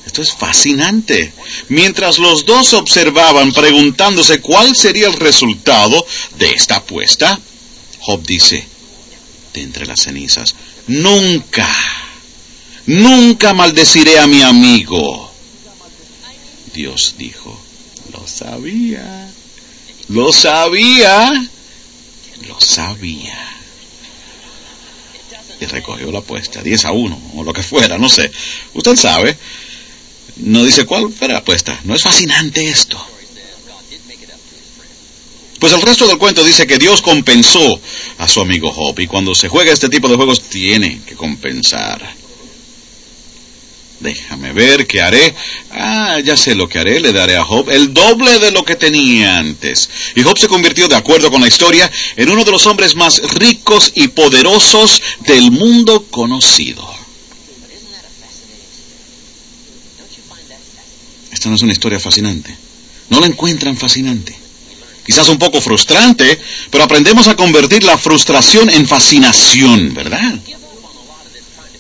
Esto 0.10 0.24
es 0.24 0.34
fascinante. 0.34 1.32
Mientras 1.68 2.18
los 2.18 2.44
dos 2.44 2.74
observaban 2.74 3.52
preguntándose 3.52 4.42
cuál 4.42 4.76
sería 4.76 5.06
el 5.06 5.14
resultado 5.14 6.04
de 6.40 6.50
esta 6.50 6.78
apuesta, 6.78 7.40
Job 8.00 8.24
dice, 8.26 8.68
de 9.54 9.62
entre 9.62 9.86
las 9.86 10.02
cenizas, 10.02 10.56
nunca, 10.88 11.70
nunca 12.88 13.54
maldeciré 13.54 14.18
a 14.18 14.26
mi 14.26 14.42
amigo. 14.42 15.32
Dios 16.74 17.14
dijo, 17.20 17.62
lo 18.12 18.26
sabía, 18.28 19.32
lo 20.08 20.34
sabía, 20.34 21.32
lo 22.48 22.60
sabía. 22.60 23.38
Y 25.62 25.66
recogió 25.66 26.12
la 26.12 26.18
apuesta, 26.18 26.64
10 26.64 26.86
a 26.86 26.94
1, 26.94 27.22
o 27.36 27.44
lo 27.44 27.54
que 27.54 27.62
fuera, 27.62 28.00
no 28.00 28.10
sé. 28.10 28.32
Usted 28.74 28.96
sabe. 28.96 29.38
No 30.40 30.64
dice 30.64 30.86
cuál 30.86 31.12
fue 31.12 31.28
la 31.28 31.38
apuesta. 31.38 31.80
¿No 31.84 31.96
es 31.96 32.04
fascinante 32.04 32.70
esto? 32.70 32.98
Pues 35.60 35.74
el 35.74 35.82
resto 35.82 36.08
del 36.08 36.18
cuento 36.18 36.44
dice 36.44 36.66
que 36.66 36.78
Dios 36.78 37.02
compensó 37.02 37.82
a 38.18 38.28
su 38.30 38.40
amigo 38.40 38.72
Job 38.72 38.98
y 39.00 39.08
cuando 39.08 39.36
se 39.36 39.50
juega 39.50 39.74
este 39.74 39.90
tipo 39.90 40.08
de 40.08 40.16
juegos 40.16 40.44
tiene 40.44 41.02
que 41.06 41.16
compensar. 41.16 42.02
Déjame 44.00 44.54
ver 44.54 44.88
qué 44.88 45.02
haré. 45.02 45.36
Ah, 45.72 46.20
ya 46.24 46.38
sé 46.38 46.56
lo 46.56 46.70
que 46.70 46.80
haré. 46.80 47.02
Le 47.02 47.12
daré 47.12 47.36
a 47.36 47.44
Job 47.44 47.70
el 47.70 47.94
doble 47.94 48.40
de 48.40 48.52
lo 48.52 48.64
que 48.64 48.78
tenía 48.78 49.38
antes. 49.38 49.90
Y 50.16 50.24
Job 50.24 50.40
se 50.40 50.48
convirtió, 50.48 50.88
de 50.88 50.96
acuerdo 50.96 51.30
con 51.30 51.42
la 51.42 51.50
historia, 51.50 51.92
en 52.16 52.30
uno 52.30 52.46
de 52.46 52.52
los 52.52 52.66
hombres 52.66 52.96
más 52.96 53.22
ricos 53.34 53.92
y 53.96 54.08
poderosos 54.08 55.02
del 55.28 55.52
mundo 55.52 56.06
conocido. 56.10 56.99
Esta 61.40 61.48
no 61.48 61.56
es 61.56 61.62
una 61.62 61.72
historia 61.72 62.02
fascinante. 62.02 62.54
¿No 63.08 63.22
la 63.22 63.28
encuentran 63.28 63.78
fascinante? 63.78 64.38
Quizás 65.06 65.30
un 65.30 65.40
poco 65.40 65.62
frustrante, 65.62 66.38
pero 66.70 66.84
aprendemos 66.84 67.30
a 67.30 67.38
convertir 67.38 67.82
la 67.86 67.98
frustración 67.98 68.70
en 68.70 68.86
fascinación, 68.86 69.94
¿verdad? 69.94 70.38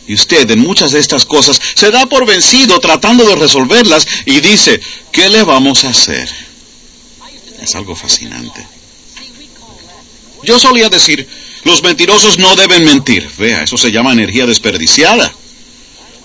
Y 0.08 0.14
usted 0.14 0.50
en 0.50 0.62
muchas 0.62 0.92
de 0.92 1.02
estas 1.02 1.26
cosas 1.26 1.60
se 1.76 1.92
da 1.92 2.06
por 2.06 2.26
vencido 2.26 2.80
tratando 2.80 3.26
de 3.26 3.36
resolverlas 3.36 4.08
y 4.26 4.40
dice, 4.40 4.80
¿qué 5.12 5.28
le 5.28 5.44
vamos 5.44 5.84
a 5.84 5.90
hacer? 5.90 6.30
Es 7.62 7.76
algo 7.76 7.98
fascinante. 7.98 8.66
Yo 10.46 10.58
solía 10.58 10.88
decir, 10.88 11.28
Los 11.66 11.84
mentirosos 11.84 12.40
no 12.40 12.56
deben 12.56 12.86
mentir. 12.86 13.30
Vea, 13.38 13.64
eso 13.64 13.76
se 13.76 13.92
llama 13.92 14.14
energía 14.14 14.46
desperdiciada. 14.46 15.34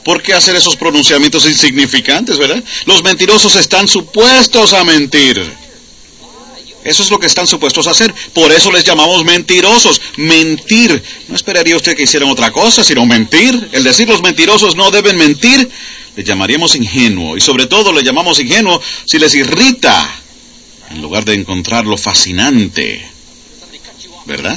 ¿Por 0.05 0.23
qué 0.23 0.35
hacer 0.35 0.55
esos 0.55 0.77
pronunciamientos 0.77 1.47
insignificantes, 1.47 2.37
verdad? 2.37 2.63
Los 2.85 3.03
mentirosos 3.03 3.57
están 3.57 3.89
supuestos 3.89 4.73
a 4.75 4.85
mentir. 4.85 5.65
Eso 6.85 7.03
es 7.03 7.11
lo 7.11 7.19
que 7.19 7.27
están 7.27 7.47
supuestos 7.47 7.87
a 7.87 7.93
hacer. 7.93 8.15
Por 8.35 8.53
eso 8.53 8.71
les 8.71 8.85
llamamos 8.85 9.25
mentirosos. 9.25 10.01
Mentir. 10.19 11.03
No 11.29 11.35
esperaría 11.35 11.77
usted 11.77 11.97
que 11.97 12.03
hicieran 12.03 12.29
otra 12.29 12.53
cosa, 12.53 12.85
sino 12.85 13.07
mentir. 13.07 13.71
El 13.73 13.83
decir 13.83 14.07
los 14.07 14.21
mentirosos 14.21 14.77
no 14.77 14.91
deben 14.91 15.17
mentir, 15.17 15.71
le 16.15 16.23
llamaríamos 16.23 16.75
ingenuo. 16.75 17.39
Y 17.39 17.41
sobre 17.41 17.67
todo 17.67 17.91
le 17.91 18.03
llamamos 18.03 18.39
ingenuo 18.39 18.81
si 19.07 19.19
les 19.19 19.35
irrita, 19.35 20.21
en 20.91 21.01
lugar 21.01 21.25
de 21.25 21.33
encontrarlo 21.33 21.97
fascinante. 21.97 23.09
¿Verdad? 24.27 24.57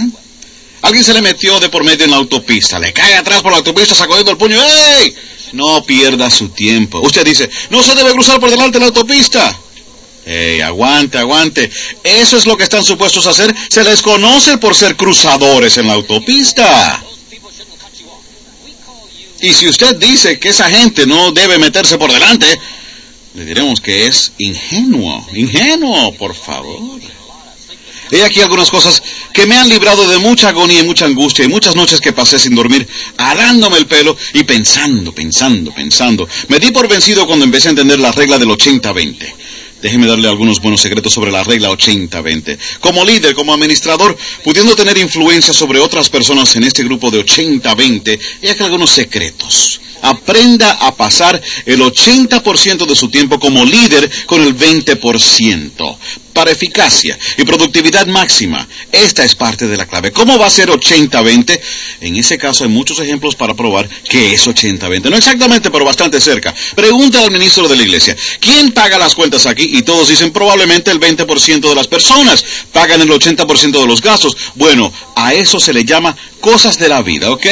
Alguien 0.82 1.04
se 1.04 1.14
le 1.14 1.22
metió 1.22 1.60
de 1.62 1.70
por 1.70 1.86
medio 1.86 2.04
en 2.04 2.12
la 2.12 2.18
autopista. 2.18 2.78
Le 2.78 2.92
cae 2.92 3.16
atrás 3.16 3.42
por 3.42 3.52
la 3.52 3.60
autopista 3.60 3.96
sacudiendo 3.96 4.32
el 4.32 4.38
puño. 4.38 4.62
¡Ey! 4.62 5.16
No 5.54 5.84
pierda 5.84 6.30
su 6.30 6.50
tiempo. 6.50 7.00
Usted 7.00 7.26
dice, 7.26 7.50
no 7.70 7.82
se 7.84 7.96
debe 7.96 8.12
cruzar 8.12 8.40
por 8.40 8.50
delante 8.50 8.74
de 8.74 8.80
la 8.82 8.88
autopista. 8.88 9.58
¡Ey, 10.26 10.60
aguante, 10.60 11.18
aguante! 11.18 11.72
Eso 12.04 12.36
es 12.36 12.46
lo 12.46 12.58
que 12.58 12.64
están 12.64 12.84
supuestos 12.84 13.26
a 13.28 13.30
hacer. 13.30 13.56
Se 13.70 13.84
les 13.84 14.02
conoce 14.02 14.58
por 14.58 14.76
ser 14.76 14.98
cruzadores 14.98 15.78
en 15.78 15.88
la 15.88 15.94
autopista. 15.94 17.02
Y 19.40 19.54
si 19.54 19.68
usted 19.68 19.96
dice 19.96 20.40
que 20.40 20.50
esa 20.50 20.70
gente 20.70 21.06
no 21.06 21.32
debe 21.32 21.58
meterse 21.60 21.98
por 21.98 22.12
delante, 22.12 22.60
le 23.36 23.46
diremos 23.46 23.80
que 23.80 24.08
es 24.08 24.34
ingenuo. 24.38 25.26
Ingenuo, 25.34 26.12
por 26.14 26.36
favor. 26.36 27.00
He 28.12 28.24
aquí 28.24 28.42
algunas 28.42 28.70
cosas 28.70 29.02
que 29.34 29.46
me 29.46 29.58
han 29.58 29.70
librado 29.70 30.08
de 30.08 30.18
mucha 30.18 30.50
agonía 30.50 30.80
y 30.80 30.84
mucha 30.84 31.06
angustia 31.06 31.46
y 31.46 31.48
muchas 31.48 31.76
noches 31.76 32.00
que 32.00 32.14
pasé 32.14 32.40
sin 32.40 32.56
dormir, 32.56 32.88
arándome 33.18 33.78
el 33.78 33.88
pelo 33.88 34.16
y 34.34 34.44
pensando, 34.44 35.14
pensando, 35.14 35.72
pensando. 35.74 36.28
Me 36.48 36.60
di 36.60 36.72
por 36.72 36.88
vencido 36.88 37.28
cuando 37.28 37.46
empecé 37.46 37.68
a 37.68 37.72
entender 37.72 38.00
la 38.00 38.12
regla 38.12 38.38
del 38.38 38.50
80-20. 38.50 39.34
Déjeme 39.82 40.08
darle 40.08 40.28
algunos 40.28 40.60
buenos 40.60 40.82
secretos 40.82 41.14
sobre 41.14 41.32
la 41.32 41.44
regla 41.44 41.70
80-20. 41.70 42.58
Como 42.80 43.06
líder, 43.06 43.36
como 43.36 43.54
administrador, 43.54 44.18
pudiendo 44.44 44.76
tener 44.76 44.98
influencia 44.98 45.54
sobre 45.54 45.80
otras 45.80 46.10
personas 46.10 46.56
en 46.56 46.64
este 46.64 46.84
grupo 46.84 47.12
de 47.12 47.24
80-20, 47.24 48.20
he 48.42 48.50
aquí 48.50 48.64
algunos 48.64 48.90
secretos. 48.90 49.80
Aprenda 50.02 50.72
a 50.72 50.96
pasar 50.96 51.42
el 51.66 51.82
80% 51.82 52.86
de 52.86 52.96
su 52.96 53.10
tiempo 53.10 53.40
como 53.40 53.66
líder 53.66 54.10
con 54.26 54.42
el 54.42 54.58
20%. 54.58 55.98
Para 56.34 56.52
eficacia 56.52 57.18
y 57.38 57.44
productividad 57.46 58.06
máxima, 58.06 58.68
esta 58.92 59.24
es 59.26 59.34
parte 59.34 59.68
de 59.68 59.76
la 59.76 59.88
clave. 59.88 60.12
¿Cómo 60.12 60.38
va 60.38 60.46
a 60.46 60.52
ser 60.52 60.70
80-20? 60.70 61.60
En 62.02 62.16
ese 62.16 62.38
caso 62.38 62.64
hay 62.64 62.70
muchos 62.70 63.00
ejemplos 63.00 63.36
para 63.36 63.56
probar 63.56 63.90
que 64.08 64.36
es 64.36 64.46
80-20. 64.46 65.10
No 65.10 65.18
exactamente, 65.18 65.72
pero 65.72 65.84
bastante 65.84 66.22
cerca. 66.22 66.54
Pregunta 66.76 67.24
al 67.24 67.32
ministro 67.32 67.68
de 67.68 67.76
la 67.76 67.82
iglesia, 67.82 68.16
¿quién 68.40 68.72
paga 68.72 69.00
las 69.00 69.16
cuentas 69.16 69.48
aquí? 69.48 69.68
Y 69.78 69.82
todos 69.82 70.10
dicen 70.10 70.32
probablemente 70.32 70.92
el 70.92 71.00
20% 71.00 71.70
de 71.70 71.76
las 71.76 71.88
personas 71.88 72.46
pagan 72.72 73.02
el 73.02 73.10
80% 73.10 73.80
de 73.80 73.88
los 73.88 74.02
gastos. 74.02 74.38
Bueno, 74.54 74.94
a 75.16 75.34
eso 75.34 75.60
se 75.60 75.74
le 75.74 75.86
llama 75.86 76.16
cosas 76.40 76.78
de 76.78 76.90
la 76.90 77.02
vida, 77.02 77.32
¿ok? 77.32 77.48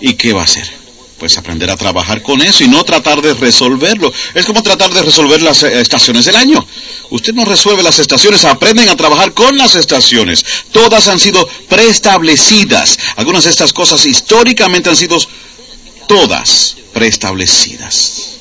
¿Y 0.00 0.14
qué 0.14 0.32
va 0.32 0.42
a 0.42 0.44
hacer? 0.44 0.79
Pues 1.20 1.36
aprender 1.36 1.70
a 1.70 1.76
trabajar 1.76 2.22
con 2.22 2.40
eso 2.40 2.64
y 2.64 2.68
no 2.68 2.82
tratar 2.82 3.20
de 3.20 3.34
resolverlo. 3.34 4.10
Es 4.34 4.46
como 4.46 4.62
tratar 4.62 4.90
de 4.90 5.02
resolver 5.02 5.42
las 5.42 5.62
eh, 5.62 5.80
estaciones 5.80 6.24
del 6.24 6.34
año. 6.34 6.66
Usted 7.10 7.34
no 7.34 7.44
resuelve 7.44 7.82
las 7.82 7.98
estaciones, 7.98 8.46
aprenden 8.46 8.88
a 8.88 8.96
trabajar 8.96 9.34
con 9.34 9.56
las 9.58 9.74
estaciones. 9.74 10.42
Todas 10.72 11.08
han 11.08 11.20
sido 11.20 11.46
preestablecidas. 11.68 12.98
Algunas 13.16 13.44
de 13.44 13.50
estas 13.50 13.74
cosas 13.74 14.06
históricamente 14.06 14.88
han 14.88 14.96
sido 14.96 15.18
todas 16.08 16.76
preestablecidas. 16.94 18.39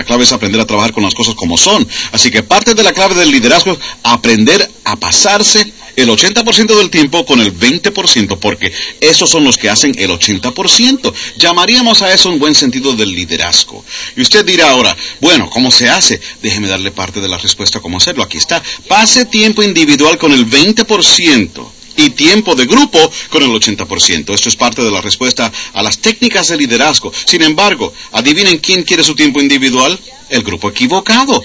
La 0.00 0.06
clave 0.06 0.24
es 0.24 0.32
aprender 0.32 0.58
a 0.58 0.64
trabajar 0.64 0.94
con 0.94 1.02
las 1.02 1.14
cosas 1.14 1.34
como 1.34 1.58
son. 1.58 1.86
Así 2.12 2.30
que 2.30 2.42
parte 2.42 2.72
de 2.72 2.82
la 2.82 2.94
clave 2.94 3.14
del 3.14 3.30
liderazgo 3.30 3.72
es 3.72 3.78
aprender 4.02 4.66
a 4.84 4.96
pasarse 4.96 5.74
el 5.94 6.08
80% 6.08 6.78
del 6.78 6.88
tiempo 6.88 7.26
con 7.26 7.38
el 7.38 7.54
20%, 7.54 8.38
porque 8.38 8.72
esos 8.98 9.28
son 9.28 9.44
los 9.44 9.58
que 9.58 9.68
hacen 9.68 9.94
el 9.98 10.08
80%. 10.08 11.12
Llamaríamos 11.36 12.00
a 12.00 12.14
eso 12.14 12.30
un 12.30 12.38
buen 12.38 12.54
sentido 12.54 12.96
del 12.96 13.14
liderazgo. 13.14 13.84
Y 14.16 14.22
usted 14.22 14.42
dirá 14.42 14.70
ahora, 14.70 14.96
bueno, 15.20 15.50
¿cómo 15.50 15.70
se 15.70 15.90
hace? 15.90 16.18
Déjeme 16.40 16.68
darle 16.68 16.92
parte 16.92 17.20
de 17.20 17.28
la 17.28 17.36
respuesta 17.36 17.80
cómo 17.80 17.98
hacerlo. 17.98 18.22
Aquí 18.22 18.38
está. 18.38 18.62
Pase 18.88 19.26
tiempo 19.26 19.62
individual 19.62 20.16
con 20.16 20.32
el 20.32 20.48
20% 20.48 21.79
y 21.96 22.10
tiempo 22.10 22.54
de 22.54 22.66
grupo 22.66 22.98
con 23.28 23.42
el 23.42 23.50
80%. 23.50 24.34
Esto 24.34 24.48
es 24.48 24.56
parte 24.56 24.82
de 24.82 24.90
la 24.90 25.00
respuesta 25.00 25.50
a 25.72 25.82
las 25.82 25.98
técnicas 25.98 26.48
de 26.48 26.56
liderazgo. 26.56 27.12
Sin 27.26 27.42
embargo, 27.42 27.92
adivinen 28.12 28.58
quién 28.58 28.82
quiere 28.82 29.04
su 29.04 29.14
tiempo 29.14 29.40
individual. 29.40 29.98
El 30.28 30.42
grupo 30.42 30.68
equivocado. 30.70 31.42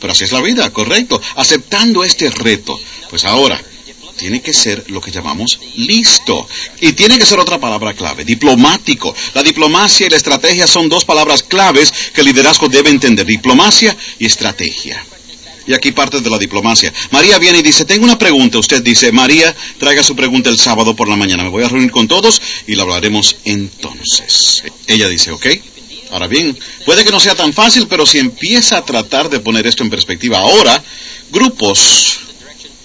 Pero 0.00 0.12
así 0.12 0.24
es 0.24 0.32
la 0.32 0.40
vida, 0.40 0.72
correcto. 0.72 1.20
Aceptando 1.36 2.02
este 2.02 2.30
reto. 2.30 2.78
Pues 3.10 3.24
ahora, 3.24 3.60
tiene 4.16 4.40
que 4.40 4.52
ser 4.52 4.84
lo 4.88 5.00
que 5.00 5.10
llamamos 5.10 5.60
listo. 5.76 6.48
Y 6.80 6.92
tiene 6.92 7.18
que 7.18 7.26
ser 7.26 7.38
otra 7.38 7.58
palabra 7.58 7.94
clave, 7.94 8.24
diplomático. 8.24 9.14
La 9.34 9.42
diplomacia 9.42 10.06
y 10.06 10.10
la 10.10 10.16
estrategia 10.16 10.66
son 10.66 10.88
dos 10.88 11.04
palabras 11.04 11.42
claves 11.42 11.92
que 12.14 12.22
el 12.22 12.28
liderazgo 12.28 12.68
debe 12.68 12.90
entender, 12.90 13.26
diplomacia 13.26 13.96
y 14.18 14.26
estrategia. 14.26 15.04
Y 15.66 15.74
aquí 15.74 15.92
parte 15.92 16.20
de 16.20 16.30
la 16.30 16.38
diplomacia. 16.38 16.92
María 17.10 17.38
viene 17.38 17.58
y 17.58 17.62
dice, 17.62 17.84
tengo 17.84 18.04
una 18.04 18.18
pregunta. 18.18 18.58
Usted 18.58 18.82
dice, 18.82 19.10
María, 19.12 19.54
traiga 19.78 20.02
su 20.02 20.14
pregunta 20.14 20.50
el 20.50 20.58
sábado 20.58 20.94
por 20.94 21.08
la 21.08 21.16
mañana. 21.16 21.42
Me 21.42 21.50
voy 21.50 21.64
a 21.64 21.68
reunir 21.68 21.90
con 21.90 22.06
todos 22.06 22.40
y 22.66 22.74
la 22.74 22.82
hablaremos 22.82 23.36
entonces. 23.44 24.62
Ella 24.86 25.08
dice, 25.08 25.32
ok. 25.32 25.46
Ahora 26.12 26.28
bien, 26.28 26.56
puede 26.84 27.04
que 27.04 27.10
no 27.10 27.18
sea 27.18 27.34
tan 27.34 27.52
fácil, 27.52 27.88
pero 27.88 28.06
si 28.06 28.18
empieza 28.18 28.78
a 28.78 28.84
tratar 28.84 29.28
de 29.28 29.40
poner 29.40 29.66
esto 29.66 29.82
en 29.82 29.90
perspectiva 29.90 30.38
ahora, 30.38 30.82
grupos 31.32 32.20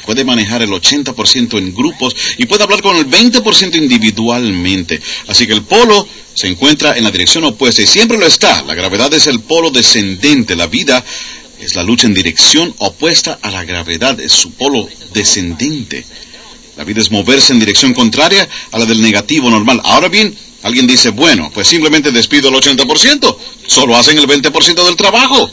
puede 0.05 0.25
manejar 0.25 0.61
el 0.61 0.69
80% 0.69 1.57
en 1.57 1.73
grupos 1.73 2.15
y 2.37 2.45
puede 2.45 2.63
hablar 2.63 2.81
con 2.81 2.97
el 2.97 3.07
20% 3.07 3.75
individualmente. 3.75 4.99
Así 5.27 5.47
que 5.47 5.53
el 5.53 5.63
polo 5.63 6.07
se 6.33 6.47
encuentra 6.47 6.97
en 6.97 7.03
la 7.03 7.11
dirección 7.11 7.43
opuesta 7.43 7.81
y 7.81 7.87
siempre 7.87 8.17
lo 8.17 8.25
está. 8.25 8.63
La 8.63 8.75
gravedad 8.75 9.13
es 9.13 9.27
el 9.27 9.41
polo 9.41 9.69
descendente. 9.69 10.55
La 10.55 10.67
vida 10.67 11.03
es 11.61 11.75
la 11.75 11.83
lucha 11.83 12.07
en 12.07 12.13
dirección 12.13 12.73
opuesta 12.79 13.39
a 13.41 13.51
la 13.51 13.63
gravedad, 13.63 14.19
es 14.19 14.33
su 14.33 14.51
polo 14.53 14.87
descendente. 15.13 16.03
La 16.75 16.83
vida 16.83 17.01
es 17.01 17.11
moverse 17.11 17.53
en 17.53 17.59
dirección 17.59 17.93
contraria 17.93 18.47
a 18.71 18.79
la 18.79 18.85
del 18.85 19.01
negativo 19.01 19.49
normal. 19.49 19.79
Ahora 19.83 20.07
bien, 20.07 20.35
alguien 20.63 20.87
dice, 20.87 21.09
bueno, 21.09 21.51
pues 21.53 21.67
simplemente 21.67 22.11
despido 22.11 22.49
el 22.49 22.55
80%, 22.55 23.37
solo 23.67 23.95
hacen 23.95 24.17
el 24.17 24.27
20% 24.27 24.85
del 24.85 24.95
trabajo. 24.95 25.49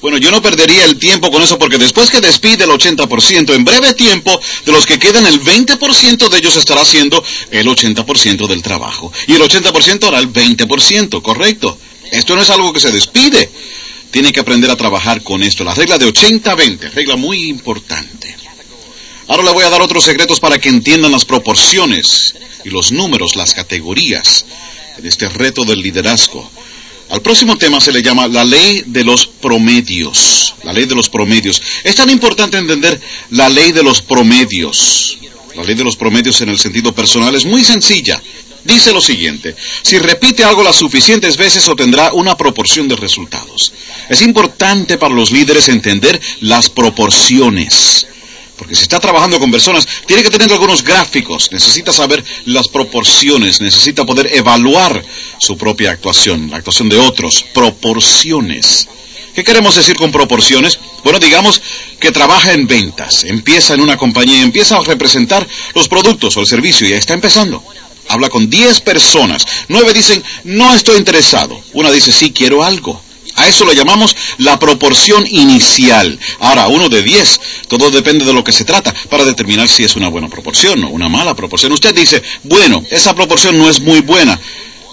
Bueno, 0.00 0.16
yo 0.16 0.32
no 0.32 0.42
perdería 0.42 0.84
el 0.84 0.98
tiempo 0.98 1.30
con 1.30 1.42
eso 1.42 1.56
porque 1.60 1.78
después 1.78 2.10
que 2.10 2.20
despide 2.20 2.64
el 2.64 2.70
80%, 2.70 3.54
en 3.54 3.64
breve 3.64 3.94
tiempo, 3.94 4.40
de 4.66 4.72
los 4.72 4.84
que 4.84 4.98
quedan 4.98 5.28
el 5.28 5.40
20% 5.40 6.28
de 6.28 6.38
ellos 6.38 6.56
estará 6.56 6.80
haciendo 6.80 7.22
el 7.52 7.68
80% 7.68 8.48
del 8.48 8.62
trabajo. 8.62 9.12
Y 9.28 9.34
el 9.34 9.42
80% 9.42 10.08
hará 10.08 10.18
el 10.18 10.32
20%, 10.32 11.22
correcto. 11.22 11.78
Esto 12.10 12.34
no 12.34 12.42
es 12.42 12.50
algo 12.50 12.72
que 12.72 12.80
se 12.80 12.90
despide. 12.90 13.48
Tiene 14.12 14.30
que 14.30 14.40
aprender 14.40 14.70
a 14.70 14.76
trabajar 14.76 15.22
con 15.22 15.42
esto. 15.42 15.64
La 15.64 15.74
regla 15.74 15.98
de 15.98 16.06
80-20, 16.06 16.92
regla 16.92 17.16
muy 17.16 17.48
importante. 17.48 18.36
Ahora 19.26 19.42
le 19.42 19.52
voy 19.52 19.64
a 19.64 19.70
dar 19.70 19.82
otros 19.82 20.04
secretos 20.04 20.38
para 20.38 20.58
que 20.58 20.68
entiendan 20.68 21.10
las 21.10 21.24
proporciones 21.24 22.34
y 22.64 22.70
los 22.70 22.92
números, 22.92 23.34
las 23.34 23.54
categorías 23.54 24.44
en 24.98 25.06
este 25.06 25.28
reto 25.28 25.64
del 25.64 25.80
liderazgo. 25.80 26.48
Al 27.08 27.20
próximo 27.20 27.56
tema 27.56 27.80
se 27.80 27.92
le 27.92 28.02
llama 28.02 28.28
la 28.28 28.44
ley 28.44 28.84
de 28.86 29.04
los 29.04 29.26
promedios. 29.26 30.54
La 30.62 30.72
ley 30.72 30.86
de 30.86 30.94
los 30.94 31.08
promedios. 31.08 31.62
Es 31.84 31.94
tan 31.94 32.10
importante 32.10 32.58
entender 32.58 33.00
la 33.30 33.48
ley 33.48 33.72
de 33.72 33.82
los 33.82 34.02
promedios. 34.02 35.18
La 35.54 35.62
ley 35.62 35.74
de 35.74 35.84
los 35.84 35.96
promedios 35.96 36.40
en 36.40 36.48
el 36.48 36.58
sentido 36.58 36.92
personal 36.94 37.34
es 37.34 37.44
muy 37.44 37.64
sencilla 37.64 38.20
dice 38.64 38.92
lo 38.92 39.00
siguiente, 39.00 39.54
si 39.82 39.98
repite 39.98 40.44
algo 40.44 40.62
las 40.62 40.76
suficientes 40.76 41.36
veces 41.36 41.66
obtendrá 41.68 42.12
una 42.12 42.36
proporción 42.36 42.88
de 42.88 42.96
resultados. 42.96 43.72
Es 44.08 44.22
importante 44.22 44.98
para 44.98 45.14
los 45.14 45.30
líderes 45.30 45.68
entender 45.68 46.20
las 46.40 46.68
proporciones. 46.68 48.06
Porque 48.56 48.76
si 48.76 48.82
está 48.82 49.00
trabajando 49.00 49.40
con 49.40 49.50
personas, 49.50 49.86
tiene 50.06 50.22
que 50.22 50.30
tener 50.30 50.52
algunos 50.52 50.84
gráficos, 50.84 51.50
necesita 51.50 51.92
saber 51.92 52.22
las 52.44 52.68
proporciones, 52.68 53.60
necesita 53.60 54.04
poder 54.04 54.32
evaluar 54.32 55.02
su 55.40 55.56
propia 55.56 55.90
actuación, 55.90 56.48
la 56.50 56.58
actuación 56.58 56.88
de 56.88 56.98
otros, 56.98 57.44
proporciones. 57.52 58.88
¿Qué 59.34 59.44
queremos 59.44 59.74
decir 59.74 59.96
con 59.96 60.12
proporciones? 60.12 60.78
Bueno, 61.04 61.18
digamos 61.18 61.60
que 61.98 62.12
trabaja 62.12 62.52
en 62.52 62.66
ventas, 62.66 63.24
empieza 63.24 63.74
en 63.74 63.80
una 63.80 63.96
compañía, 63.96 64.42
empieza 64.42 64.76
a 64.76 64.82
representar 64.82 65.46
los 65.74 65.88
productos 65.88 66.36
o 66.36 66.40
el 66.40 66.46
servicio 66.46 66.86
y 66.86 66.90
ya 66.90 66.96
está 66.96 67.14
empezando 67.14 67.62
habla 68.08 68.28
con 68.28 68.50
10 68.50 68.80
personas. 68.80 69.44
Nueve 69.68 69.92
dicen, 69.94 70.22
no 70.44 70.74
estoy 70.74 70.98
interesado. 70.98 71.58
Una 71.72 71.90
dice, 71.90 72.12
sí, 72.12 72.32
quiero 72.32 72.62
algo. 72.62 73.00
A 73.34 73.48
eso 73.48 73.64
lo 73.64 73.72
llamamos 73.72 74.14
la 74.38 74.58
proporción 74.58 75.24
inicial. 75.26 76.18
Ahora, 76.40 76.68
uno 76.68 76.88
de 76.90 77.02
10, 77.02 77.40
todo 77.68 77.90
depende 77.90 78.26
de 78.26 78.34
lo 78.34 78.44
que 78.44 78.52
se 78.52 78.64
trata 78.64 78.94
para 79.08 79.24
determinar 79.24 79.68
si 79.68 79.84
es 79.84 79.96
una 79.96 80.08
buena 80.08 80.28
proporción 80.28 80.84
o 80.84 80.90
una 80.90 81.08
mala 81.08 81.34
proporción. 81.34 81.72
Usted 81.72 81.94
dice, 81.94 82.22
bueno, 82.42 82.84
esa 82.90 83.14
proporción 83.14 83.58
no 83.58 83.70
es 83.70 83.80
muy 83.80 84.00
buena. 84.00 84.38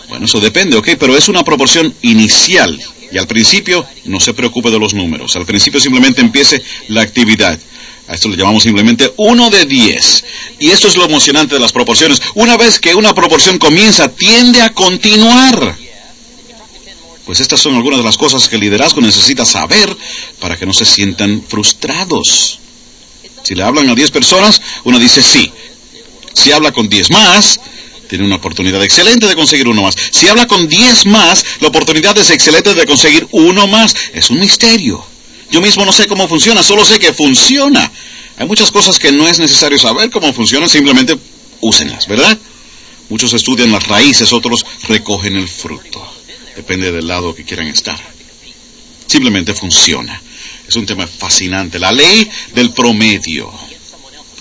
Bueno, 0.08 0.26
eso 0.26 0.40
depende, 0.40 0.78
¿ok? 0.78 0.92
Pero 0.98 1.18
es 1.18 1.28
una 1.28 1.44
proporción 1.44 1.94
inicial. 2.02 2.80
Y 3.12 3.18
al 3.18 3.28
principio 3.28 3.86
no 4.06 4.20
se 4.20 4.34
preocupe 4.34 4.70
de 4.70 4.80
los 4.80 4.94
números. 4.94 5.36
Al 5.36 5.46
principio 5.46 5.80
simplemente 5.80 6.22
empiece 6.22 6.64
la 6.90 7.02
actividad. 7.02 7.60
A 8.08 8.16
esto 8.16 8.28
le 8.28 8.38
llamamos 8.38 8.64
simplemente 8.64 9.14
1 9.18 9.50
de 9.50 9.66
10. 9.66 10.24
Y 10.60 10.72
esto 10.72 10.88
es 10.88 10.96
lo 10.96 11.06
emocionante 11.06 11.56
de 11.56 11.62
las 11.62 11.72
proporciones. 11.72 12.22
Una 12.36 12.58
vez 12.58 12.80
que 12.80 12.96
una 12.96 13.14
proporción 13.14 13.58
comienza, 13.60 14.10
tiende 14.10 14.62
a 14.62 14.74
continuar. 14.74 15.78
Pues 17.26 17.40
estas 17.40 17.60
son 17.60 17.76
algunas 17.76 18.00
de 18.00 18.06
las 18.06 18.18
cosas 18.18 18.50
que 18.50 18.56
el 18.56 18.62
liderazgo 18.62 19.02
necesita 19.02 19.46
saber 19.46 19.96
para 20.40 20.58
que 20.58 20.66
no 20.66 20.74
se 20.74 20.86
sientan 20.86 21.44
frustrados. 21.48 22.60
Si 23.44 23.54
le 23.54 23.64
hablan 23.64 23.90
a 23.90 23.96
10 23.96 24.10
personas, 24.10 24.60
uno 24.84 24.98
dice 24.98 25.22
sí. 25.22 25.52
Si 26.34 26.52
habla 26.52 26.72
con 26.72 26.90
10 26.90 27.12
más, 27.12 27.60
tiene 28.10 28.26
una 28.26 28.38
oportunidad 28.38 28.84
excelente 28.84 29.28
de 29.28 29.36
conseguir 29.36 29.68
uno 29.68 29.84
más. 29.84 29.96
Si 30.10 30.28
habla 30.28 30.48
con 30.48 30.68
10 30.68 31.06
más, 31.06 31.46
la 31.60 31.68
oportunidad 31.68 32.18
es 32.18 32.32
excelente 32.32 32.74
de 32.74 32.86
conseguir 32.88 33.28
uno 33.32 33.68
más. 33.68 33.96
Es 34.14 34.32
un 34.32 34.40
misterio. 34.40 35.06
Yo 35.52 35.62
mismo 35.62 35.86
no 35.86 35.94
sé 35.94 36.08
cómo 36.08 36.28
funciona, 36.28 36.64
solo 36.64 36.84
sé 36.84 36.98
que 36.98 37.14
funciona. 37.14 37.92
Hay 38.38 38.48
muchas 38.48 38.72
cosas 38.72 38.98
que 38.98 39.12
no 39.12 39.28
es 39.28 39.38
necesario 39.38 39.78
saber 39.78 40.10
cómo 40.10 40.34
funcionan, 40.34 40.70
simplemente 40.70 41.20
úsenlas, 41.62 42.08
¿verdad? 42.08 42.36
Muchos 43.10 43.32
estudian 43.34 43.72
las 43.72 43.88
raíces, 43.88 44.34
otros 44.34 44.66
recogen 44.88 45.36
el 45.36 45.48
fruto. 45.48 46.04
Depende 46.56 46.92
del 46.92 47.08
lado 47.08 47.36
que 47.36 47.44
quieran 47.44 47.68
estar. 47.68 48.00
Simplemente 49.06 49.54
funciona. 49.54 50.20
Es 50.68 50.76
un 50.76 50.88
tema 50.88 51.06
fascinante. 51.06 51.78
La 51.78 51.92
ley 51.92 52.28
del 52.56 52.72
promedio. 52.72 53.54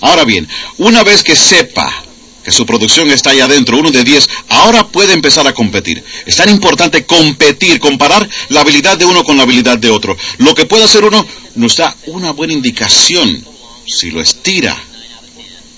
Ahora 0.01 0.25
bien, 0.25 0.49
una 0.79 1.03
vez 1.03 1.23
que 1.23 1.37
sepa 1.37 2.08
que 2.49 2.53
su 2.53 2.65
producción 2.65 3.11
está 3.11 3.29
ahí 3.29 3.41
adentro, 3.41 3.77
uno 3.77 3.91
de 3.91 4.03
diez, 4.03 4.27
ahora 4.49 4.89
puede 4.89 5.13
empezar 5.13 5.47
a 5.47 5.53
competir. 5.53 6.03
Es 6.25 6.37
tan 6.37 6.49
importante 6.49 7.05
competir, 7.05 7.79
comparar 7.79 8.27
la 8.49 8.63
habilidad 8.63 8.97
de 8.97 9.05
uno 9.05 9.23
con 9.23 9.37
la 9.37 9.43
habilidad 9.43 9.77
de 9.77 9.91
otro. 9.91 10.17
Lo 10.39 10.55
que 10.55 10.65
puede 10.65 10.85
hacer 10.85 11.05
uno 11.05 11.27
nos 11.57 11.77
da 11.77 11.95
una 12.07 12.31
buena 12.31 12.55
indicación, 12.55 13.45
si 13.87 14.11
lo 14.11 14.23
estira, 14.23 14.75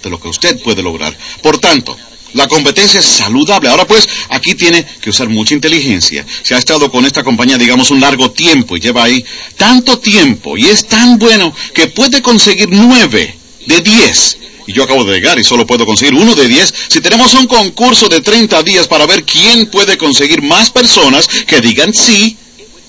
de 0.01 0.11
lo 0.11 0.21
que 0.21 0.29
usted 0.29 0.63
puede 0.63 0.81
lograr. 0.81 1.13
Por 1.43 1.59
tanto, 1.59 1.97
la 2.35 2.47
competencia 2.47 3.01
es 3.01 3.07
saludable. 3.07 3.69
Ahora 3.69 3.85
pues, 3.85 4.09
aquí 4.29 4.55
tiene 4.55 4.87
que 5.01 5.11
usar 5.11 5.29
mucha 5.29 5.55
inteligencia. 5.55 6.25
Se 6.45 6.55
ha 6.55 6.59
estado 6.59 6.89
con 6.89 7.05
esta 7.05 7.25
compañía, 7.25 7.59
digamos, 7.59 7.91
un 7.91 8.01
largo 8.01 8.31
tiempo 8.31 8.77
y 8.77 8.81
lleva 8.81 9.03
ahí 9.03 9.25
tanto 9.57 9.99
tiempo 9.99 10.57
y 10.57 10.67
es 10.67 10.87
tan 10.87 11.19
bueno 11.19 11.53
que 11.75 11.89
puede 11.89 12.23
conseguir 12.23 12.69
nueve 12.71 13.37
de 13.67 13.81
diez 13.81 14.37
y 14.71 14.73
yo 14.73 14.85
acabo 14.85 15.05
de 15.05 15.15
llegar 15.15 15.37
y 15.39 15.43
solo 15.43 15.67
puedo 15.67 15.85
conseguir 15.85 16.15
uno 16.15 16.33
de 16.37 16.47
10, 16.47 16.75
si 16.89 17.01
tenemos 17.01 17.35
un 17.35 17.49
concurso 17.49 18.09
de 18.09 18.21
30 18.21 18.63
días 18.63 18.87
para 18.87 19.05
ver 19.05 19.25
quién 19.25 19.67
puede 19.67 19.99
conseguir 19.99 20.43
más 20.43 20.71
personas 20.71 21.27
que 21.27 21.61
digan 21.61 21.93
sí 21.93 22.37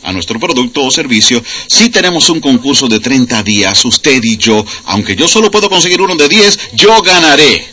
a 0.03 0.13
nuestro 0.13 0.39
producto 0.39 0.83
o 0.83 0.91
servicio, 0.91 1.43
si 1.67 1.89
tenemos 1.89 2.29
un 2.29 2.39
concurso 2.39 2.87
de 2.87 2.99
30 2.99 3.41
días, 3.41 3.83
usted 3.83 4.21
y 4.23 4.37
yo, 4.37 4.63
aunque 4.85 5.15
yo 5.15 5.27
solo 5.27 5.49
puedo 5.49 5.69
conseguir 5.69 6.01
uno 6.01 6.15
de 6.15 6.29
10, 6.29 6.59
yo 6.73 7.01
ganaré. 7.01 7.65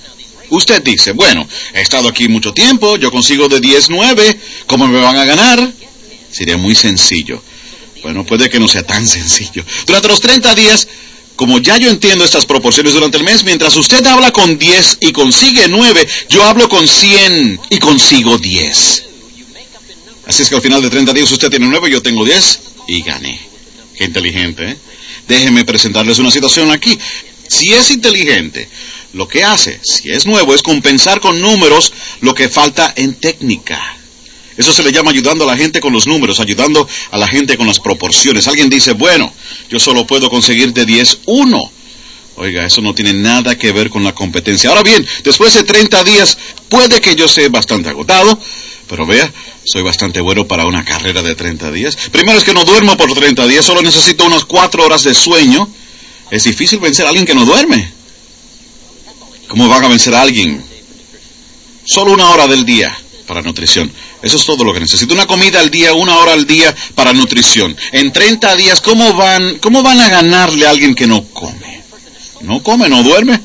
Usted 0.48 0.82
dice, 0.82 1.12
bueno, 1.12 1.46
he 1.74 1.82
estado 1.82 2.08
aquí 2.08 2.28
mucho 2.28 2.54
tiempo, 2.54 2.96
yo 2.96 3.10
consigo 3.10 3.48
de 3.48 3.60
10, 3.60 3.90
9, 3.90 4.40
¿cómo 4.66 4.88
me 4.88 5.00
van 5.00 5.18
a 5.18 5.26
ganar? 5.26 5.70
Sería 6.30 6.56
muy 6.56 6.74
sencillo. 6.74 7.42
Bueno, 8.02 8.24
puede 8.24 8.48
que 8.48 8.58
no 8.58 8.68
sea 8.68 8.84
tan 8.84 9.06
sencillo. 9.06 9.64
Durante 9.86 10.08
los 10.08 10.20
30 10.20 10.54
días, 10.54 10.88
como 11.38 11.60
ya 11.60 11.76
yo 11.76 11.88
entiendo 11.88 12.24
estas 12.24 12.44
proporciones 12.44 12.94
durante 12.94 13.16
el 13.16 13.22
mes, 13.22 13.44
mientras 13.44 13.76
usted 13.76 14.04
habla 14.04 14.32
con 14.32 14.58
10 14.58 14.98
y 15.02 15.12
consigue 15.12 15.68
9, 15.68 16.08
yo 16.28 16.42
hablo 16.42 16.68
con 16.68 16.88
100 16.88 17.60
y 17.70 17.78
consigo 17.78 18.38
10. 18.38 19.04
Así 20.26 20.42
es 20.42 20.48
que 20.48 20.56
al 20.56 20.62
final 20.62 20.82
de 20.82 20.90
30 20.90 21.12
días 21.12 21.30
usted 21.30 21.48
tiene 21.48 21.68
9, 21.68 21.92
yo 21.92 22.02
tengo 22.02 22.24
10 22.24 22.60
y 22.88 23.02
gané. 23.02 23.40
Qué 23.96 24.06
inteligente, 24.06 24.68
¿eh? 24.68 24.76
Déjeme 25.28 25.64
presentarles 25.64 26.18
una 26.18 26.32
situación 26.32 26.72
aquí. 26.72 26.98
Si 27.46 27.72
es 27.72 27.92
inteligente, 27.92 28.68
lo 29.12 29.28
que 29.28 29.44
hace, 29.44 29.78
si 29.84 30.10
es 30.10 30.26
nuevo, 30.26 30.56
es 30.56 30.62
compensar 30.62 31.20
con 31.20 31.40
números 31.40 31.92
lo 32.20 32.34
que 32.34 32.48
falta 32.48 32.92
en 32.96 33.14
técnica. 33.14 33.97
Eso 34.58 34.72
se 34.72 34.82
le 34.82 34.90
llama 34.90 35.12
ayudando 35.12 35.44
a 35.44 35.46
la 35.46 35.56
gente 35.56 35.80
con 35.80 35.92
los 35.92 36.08
números, 36.08 36.40
ayudando 36.40 36.86
a 37.12 37.16
la 37.16 37.28
gente 37.28 37.56
con 37.56 37.68
las 37.68 37.78
proporciones. 37.78 38.48
Alguien 38.48 38.68
dice, 38.68 38.92
bueno, 38.92 39.32
yo 39.70 39.78
solo 39.78 40.04
puedo 40.04 40.28
conseguir 40.28 40.72
de 40.72 40.84
10 40.84 41.20
uno. 41.26 41.70
Oiga, 42.34 42.66
eso 42.66 42.80
no 42.80 42.92
tiene 42.92 43.12
nada 43.12 43.56
que 43.56 43.70
ver 43.70 43.88
con 43.88 44.02
la 44.02 44.12
competencia. 44.12 44.70
Ahora 44.70 44.82
bien, 44.82 45.06
después 45.22 45.54
de 45.54 45.62
30 45.62 46.02
días, 46.02 46.36
puede 46.68 47.00
que 47.00 47.14
yo 47.14 47.26
esté 47.26 47.48
bastante 47.48 47.88
agotado, 47.88 48.36
pero 48.88 49.06
vea, 49.06 49.32
soy 49.64 49.82
bastante 49.82 50.20
bueno 50.20 50.48
para 50.48 50.66
una 50.66 50.84
carrera 50.84 51.22
de 51.22 51.36
30 51.36 51.70
días. 51.70 51.96
Primero 52.10 52.36
es 52.36 52.42
que 52.42 52.52
no 52.52 52.64
duermo 52.64 52.96
por 52.96 53.14
30 53.14 53.46
días, 53.46 53.64
solo 53.64 53.80
necesito 53.80 54.24
unas 54.24 54.44
4 54.44 54.84
horas 54.84 55.04
de 55.04 55.14
sueño. 55.14 55.68
Es 56.32 56.42
difícil 56.42 56.80
vencer 56.80 57.06
a 57.06 57.10
alguien 57.10 57.26
que 57.26 57.34
no 57.34 57.44
duerme. 57.44 57.92
¿Cómo 59.46 59.68
van 59.68 59.84
a 59.84 59.88
vencer 59.88 60.16
a 60.16 60.22
alguien? 60.22 60.64
Solo 61.84 62.12
una 62.12 62.30
hora 62.30 62.48
del 62.48 62.64
día 62.64 62.98
para 63.28 63.42
nutrición. 63.42 63.92
Eso 64.22 64.38
es 64.38 64.44
todo 64.44 64.64
lo 64.64 64.72
que 64.72 64.80
necesito. 64.80 65.14
Una 65.14 65.26
comida 65.26 65.60
al 65.60 65.70
día, 65.70 65.92
una 65.92 66.16
hora 66.16 66.32
al 66.32 66.46
día 66.46 66.74
para 66.94 67.12
nutrición. 67.12 67.76
En 67.92 68.10
30 68.10 68.56
días, 68.56 68.80
¿cómo 68.80 69.12
van, 69.12 69.58
cómo 69.58 69.82
van 69.82 70.00
a 70.00 70.08
ganarle 70.08 70.66
a 70.66 70.70
alguien 70.70 70.94
que 70.94 71.06
no 71.06 71.22
come? 71.32 71.82
¿No 72.40 72.62
come, 72.62 72.88
no 72.88 73.02
duerme? 73.02 73.38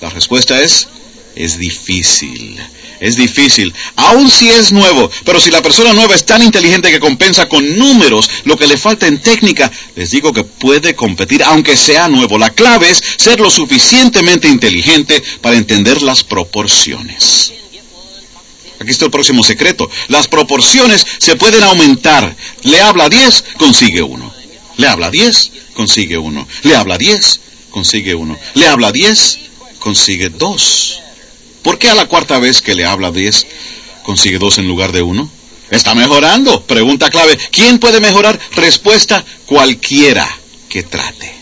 La 0.00 0.10
respuesta 0.10 0.60
es, 0.60 0.88
es 1.34 1.58
difícil. 1.58 2.60
Es 3.00 3.16
difícil, 3.16 3.72
aun 3.96 4.30
si 4.30 4.50
es 4.50 4.72
nuevo, 4.72 5.10
pero 5.24 5.40
si 5.40 5.50
la 5.50 5.62
persona 5.62 5.94
nueva 5.94 6.14
es 6.14 6.26
tan 6.26 6.42
inteligente 6.42 6.90
que 6.90 7.00
compensa 7.00 7.48
con 7.48 7.78
números 7.78 8.28
lo 8.44 8.58
que 8.58 8.66
le 8.66 8.76
falta 8.76 9.06
en 9.06 9.22
técnica, 9.22 9.72
les 9.96 10.10
digo 10.10 10.34
que 10.34 10.44
puede 10.44 10.94
competir 10.94 11.42
aunque 11.42 11.78
sea 11.78 12.08
nuevo. 12.08 12.36
La 12.36 12.50
clave 12.50 12.90
es 12.90 13.02
ser 13.16 13.40
lo 13.40 13.48
suficientemente 13.48 14.48
inteligente 14.48 15.22
para 15.40 15.56
entender 15.56 16.02
las 16.02 16.22
proporciones. 16.22 17.54
Aquí 18.80 18.90
está 18.90 19.04
el 19.04 19.10
próximo 19.10 19.44
secreto. 19.44 19.90
Las 20.08 20.26
proporciones 20.26 21.06
se 21.18 21.36
pueden 21.36 21.62
aumentar. 21.62 22.34
Le 22.62 22.80
habla 22.80 23.10
10, 23.10 23.44
consigue 23.58 24.00
uno. 24.00 24.32
Le 24.78 24.88
habla 24.88 25.10
10, 25.10 25.52
consigue 25.74 26.16
uno. 26.16 26.48
Le 26.62 26.74
habla 26.74 26.96
10, 26.96 27.40
consigue 27.70 28.14
uno. 28.14 28.38
Le 28.54 28.66
habla 28.66 28.90
10, 28.90 29.38
consigue 29.78 30.30
dos. 30.30 30.98
¿Por 31.62 31.78
qué 31.78 31.90
a 31.90 31.94
la 31.94 32.06
cuarta 32.06 32.38
vez 32.38 32.62
que 32.62 32.74
le 32.74 32.86
habla 32.86 33.10
10, 33.10 33.46
consigue 34.02 34.38
dos 34.38 34.56
en 34.56 34.66
lugar 34.66 34.92
de 34.92 35.02
uno? 35.02 35.30
Está 35.70 35.94
mejorando. 35.94 36.62
Pregunta 36.62 37.10
clave. 37.10 37.38
¿Quién 37.52 37.78
puede 37.78 38.00
mejorar? 38.00 38.40
Respuesta 38.52 39.22
cualquiera 39.44 40.26
que 40.70 40.84
trate. 40.84 41.39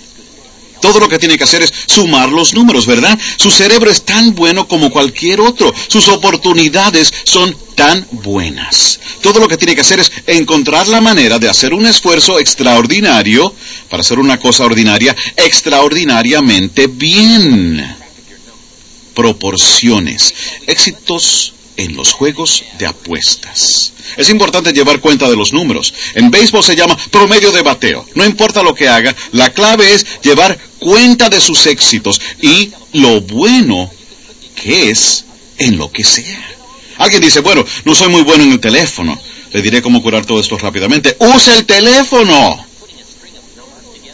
Todo 0.80 1.00
lo 1.00 1.08
que 1.08 1.18
tiene 1.18 1.36
que 1.36 1.44
hacer 1.44 1.62
es 1.62 1.72
sumar 1.86 2.28
los 2.30 2.54
números, 2.54 2.86
¿verdad? 2.86 3.18
Su 3.36 3.50
cerebro 3.50 3.90
es 3.90 4.02
tan 4.04 4.34
bueno 4.34 4.68
como 4.68 4.90
cualquier 4.90 5.40
otro. 5.40 5.72
Sus 5.88 6.08
oportunidades 6.08 7.12
son 7.24 7.56
tan 7.74 8.06
buenas. 8.10 9.00
Todo 9.20 9.40
lo 9.40 9.48
que 9.48 9.56
tiene 9.56 9.74
que 9.74 9.82
hacer 9.82 10.00
es 10.00 10.10
encontrar 10.26 10.88
la 10.88 11.00
manera 11.00 11.38
de 11.38 11.48
hacer 11.48 11.72
un 11.72 11.86
esfuerzo 11.86 12.38
extraordinario 12.38 13.54
para 13.88 14.00
hacer 14.00 14.18
una 14.18 14.38
cosa 14.38 14.64
ordinaria 14.64 15.14
extraordinariamente 15.36 16.86
bien. 16.86 17.96
Proporciones. 19.14 20.34
Éxitos 20.66 21.54
en 21.78 21.96
los 21.96 22.12
juegos 22.12 22.64
de 22.78 22.86
apuestas. 22.86 23.92
Es 24.16 24.28
importante 24.28 24.72
llevar 24.72 25.00
cuenta 25.00 25.30
de 25.30 25.36
los 25.36 25.52
números. 25.52 25.94
En 26.14 26.30
béisbol 26.30 26.62
se 26.62 26.76
llama 26.76 26.98
promedio 27.10 27.52
de 27.52 27.62
bateo. 27.62 28.04
No 28.14 28.26
importa 28.26 28.62
lo 28.62 28.74
que 28.74 28.88
haga, 28.88 29.14
la 29.32 29.50
clave 29.50 29.94
es 29.94 30.04
llevar 30.20 30.58
cuenta 30.78 31.30
de 31.30 31.40
sus 31.40 31.66
éxitos 31.66 32.20
y 32.42 32.72
lo 32.92 33.20
bueno 33.22 33.90
que 34.56 34.90
es 34.90 35.24
en 35.56 35.78
lo 35.78 35.90
que 35.90 36.04
sea. 36.04 36.56
Alguien 36.98 37.22
dice, 37.22 37.40
bueno, 37.40 37.64
no 37.84 37.94
soy 37.94 38.08
muy 38.08 38.22
bueno 38.22 38.42
en 38.42 38.52
el 38.52 38.60
teléfono. 38.60 39.18
Le 39.52 39.62
diré 39.62 39.80
cómo 39.80 40.02
curar 40.02 40.26
todo 40.26 40.40
esto 40.40 40.58
rápidamente. 40.58 41.16
Use 41.20 41.54
el 41.54 41.64
teléfono. 41.64 42.67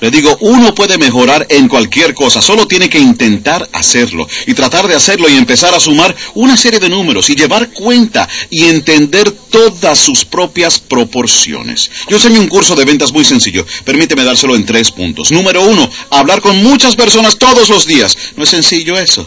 Le 0.00 0.10
digo, 0.10 0.36
uno 0.40 0.74
puede 0.74 0.98
mejorar 0.98 1.46
en 1.48 1.68
cualquier 1.68 2.14
cosa, 2.14 2.42
solo 2.42 2.66
tiene 2.66 2.88
que 2.88 2.98
intentar 2.98 3.68
hacerlo 3.72 4.28
y 4.46 4.54
tratar 4.54 4.86
de 4.86 4.94
hacerlo 4.94 5.28
y 5.28 5.36
empezar 5.36 5.74
a 5.74 5.80
sumar 5.80 6.14
una 6.34 6.56
serie 6.56 6.78
de 6.78 6.88
números 6.88 7.30
y 7.30 7.34
llevar 7.34 7.70
cuenta 7.70 8.28
y 8.50 8.64
entender 8.64 9.30
todas 9.30 9.98
sus 9.98 10.24
propias 10.24 10.78
proporciones. 10.78 11.90
Yo 12.08 12.16
enseño 12.16 12.40
un 12.40 12.48
curso 12.48 12.74
de 12.74 12.84
ventas 12.84 13.12
muy 13.12 13.24
sencillo, 13.24 13.64
permíteme 13.84 14.24
dárselo 14.24 14.56
en 14.56 14.66
tres 14.66 14.90
puntos. 14.90 15.30
Número 15.30 15.62
uno, 15.62 15.88
hablar 16.10 16.40
con 16.40 16.62
muchas 16.62 16.96
personas 16.96 17.38
todos 17.38 17.68
los 17.68 17.86
días. 17.86 18.16
No 18.36 18.44
es 18.44 18.50
sencillo 18.50 18.98
eso. 18.98 19.26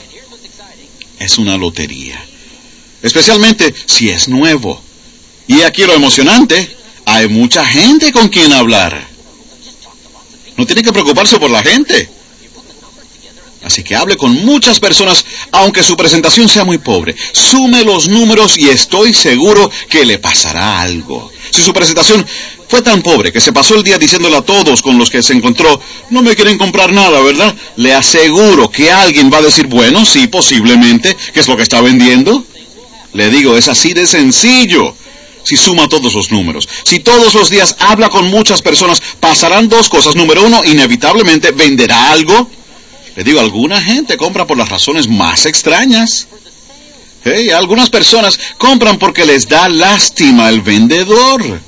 Es 1.19 1.37
una 1.37 1.57
lotería. 1.57 2.23
Especialmente 3.01 3.73
si 3.85 4.09
es 4.09 4.27
nuevo. 4.27 4.81
Y 5.47 5.61
aquí 5.61 5.83
lo 5.83 5.93
emocionante, 5.93 6.75
hay 7.05 7.27
mucha 7.29 7.65
gente 7.65 8.11
con 8.11 8.27
quien 8.27 8.51
hablar. 8.51 9.16
No 10.57 10.65
tiene 10.65 10.83
que 10.83 10.91
preocuparse 10.91 11.39
por 11.39 11.51
la 11.51 11.61
gente. 11.61 12.09
Así 13.63 13.83
que 13.83 13.95
hable 13.95 14.15
con 14.15 14.33
muchas 14.45 14.79
personas, 14.79 15.25
aunque 15.51 15.83
su 15.83 15.97
presentación 15.97 16.47
sea 16.47 16.63
muy 16.63 16.77
pobre. 16.77 17.15
Sume 17.33 17.83
los 17.83 18.07
números 18.07 18.57
y 18.57 18.69
estoy 18.69 19.13
seguro 19.13 19.69
que 19.89 20.05
le 20.05 20.19
pasará 20.19 20.79
algo. 20.79 21.31
Si 21.51 21.61
su 21.61 21.73
presentación 21.73 22.25
fue 22.69 22.81
tan 22.81 23.01
pobre 23.01 23.31
que 23.31 23.41
se 23.41 23.51
pasó 23.51 23.75
el 23.75 23.83
día 23.83 23.97
diciéndole 23.97 24.37
a 24.37 24.41
todos 24.41 24.81
con 24.81 24.97
los 24.97 25.09
que 25.09 25.23
se 25.23 25.33
encontró, 25.33 25.79
no 26.09 26.21
me 26.21 26.35
quieren 26.35 26.57
comprar 26.57 26.93
nada, 26.93 27.19
¿verdad? 27.21 27.53
Le 27.75 27.93
aseguro 27.93 28.69
que 28.69 28.91
alguien 28.91 29.31
va 29.31 29.39
a 29.39 29.43
decir, 29.43 29.67
bueno, 29.67 30.05
sí, 30.05 30.27
posiblemente, 30.27 31.15
¿qué 31.33 31.39
es 31.39 31.47
lo 31.47 31.57
que 31.57 31.63
está 31.63 31.81
vendiendo? 31.81 32.45
Le 33.13 33.29
digo, 33.29 33.57
es 33.57 33.67
así 33.67 33.93
de 33.93 34.07
sencillo. 34.07 34.95
Si 35.47 35.55
suma 35.55 35.87
todos 35.87 36.13
los 36.13 36.29
números, 36.29 36.67
si 36.83 36.99
todos 36.99 37.33
los 37.33 37.49
días 37.49 37.77
habla 37.79 38.09
con 38.09 38.29
muchas 38.29 38.61
personas, 38.61 39.01
pasarán 39.21 39.69
dos 39.69 39.87
cosas. 39.87 40.13
Número 40.13 40.43
uno, 40.45 40.59
inevitablemente 40.65 41.51
venderá 41.51 42.11
algo. 42.11 42.49
Le 43.15 43.23
digo, 43.23 43.39
alguna 43.39 43.81
gente 43.81 44.17
compra 44.17 44.45
por 44.45 44.57
las 44.57 44.67
razones 44.67 45.07
más 45.07 45.45
extrañas. 45.45 46.27
Hey, 47.23 47.51
algunas 47.51 47.89
personas 47.89 48.37
compran 48.57 48.99
porque 48.99 49.23
les 49.23 49.47
da 49.47 49.69
lástima 49.69 50.49
el 50.49 50.59
vendedor. 50.59 51.61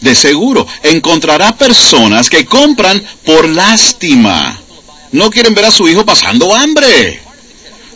De 0.00 0.16
seguro, 0.16 0.66
encontrará 0.82 1.56
personas 1.56 2.28
que 2.28 2.44
compran 2.46 3.00
por 3.24 3.48
lástima. 3.48 4.58
No 5.12 5.30
quieren 5.30 5.54
ver 5.54 5.66
a 5.66 5.70
su 5.70 5.86
hijo 5.86 6.04
pasando 6.04 6.52
hambre. 6.52 7.29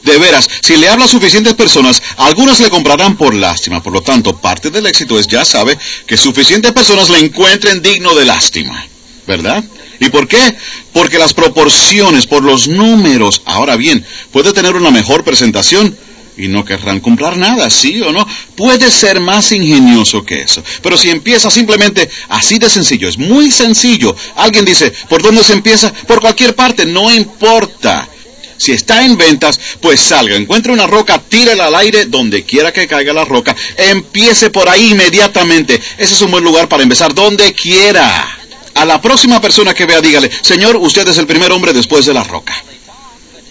De 0.05 0.19
veras, 0.19 0.49
si 0.61 0.77
le 0.77 0.89
habla 0.89 1.07
a 1.07 1.09
suficientes 1.09 1.55
personas, 1.55 2.03
algunas 2.19 2.61
le 2.61 2.69
comprarán 2.69 3.17
por 3.17 3.35
lástima. 3.35 3.83
Por 3.83 3.93
lo 3.93 4.03
tanto, 4.03 4.37
parte 4.37 4.71
del 4.71 4.87
éxito 4.87 5.19
es, 5.19 5.27
ya 5.27 5.45
sabe, 5.45 5.79
que 6.07 6.19
suficientes 6.19 6.73
personas 6.73 7.09
le 7.09 7.19
encuentren 7.19 7.81
digno 7.81 8.15
de 8.15 8.27
lástima. 8.27 8.87
¿Verdad? 9.27 9.65
¿Y 10.01 10.11
por 10.11 10.29
qué? 10.29 10.55
Porque 10.93 11.19
las 11.19 11.33
proporciones, 11.33 12.27
por 12.27 12.43
los 12.43 12.69
números. 12.69 13.41
Ahora 13.47 13.77
bien, 13.77 14.05
puede 14.31 14.53
tener 14.53 14.77
una 14.77 14.91
mejor 14.91 15.25
presentación 15.25 15.97
y 16.37 16.49
no 16.49 16.65
querrán 16.65 17.01
comprar 17.01 17.39
nada, 17.39 17.71
¿sí 17.71 18.03
o 18.03 18.13
no? 18.13 18.27
Puede 18.57 18.91
ser 18.91 19.21
más 19.21 19.53
ingenioso 19.53 20.23
que 20.25 20.43
eso. 20.43 20.63
Pero 20.83 20.99
si 20.99 21.09
empieza 21.09 21.51
simplemente 21.51 22.11
así 22.29 22.59
de 22.59 22.69
sencillo, 22.69 23.09
es 23.09 23.17
muy 23.17 23.51
sencillo. 23.51 24.15
Alguien 24.37 24.67
dice, 24.67 24.93
¿por 25.09 25.23
dónde 25.23 25.45
se 25.45 25.55
empieza? 25.55 25.93
Por 25.93 26.21
cualquier 26.21 26.55
parte, 26.55 26.85
no 26.85 27.11
importa. 27.11 28.09
Si 28.57 28.73
está 28.73 29.05
en 29.05 29.17
ventas, 29.17 29.59
pues 29.81 30.01
salga, 30.01 30.37
encuentre 30.37 30.73
una 30.73 30.87
roca, 30.87 31.19
tírela 31.19 31.67
al 31.67 31.75
aire 31.75 32.07
donde 32.07 32.45
quiera 32.45 32.73
que 32.73 32.87
caiga 32.87 33.13
la 33.13 33.25
roca. 33.25 33.55
Empiece 33.77 34.51
por 34.51 34.69
ahí 34.69 34.93
inmediatamente. 34.93 35.81
Ese 35.99 36.15
es 36.15 36.21
un 36.21 36.31
buen 36.31 36.45
lugar 36.45 36.69
para 36.69 36.83
empezar, 36.83 37.15
donde 37.15 37.53
quiera. 37.53 38.39
A 38.75 38.85
la 38.85 39.01
próxima 39.01 39.41
persona 39.41 39.75
que 39.75 39.87
vea, 39.87 40.01
dígale, 40.01 40.31
Señor, 40.43 40.77
usted 40.77 41.07
es 41.09 41.19
el 41.19 41.27
primer 41.27 41.53
hombre 41.53 41.73
después 41.73 42.07
de 42.07 42.15
la 42.15 42.25
roca. 42.25 42.55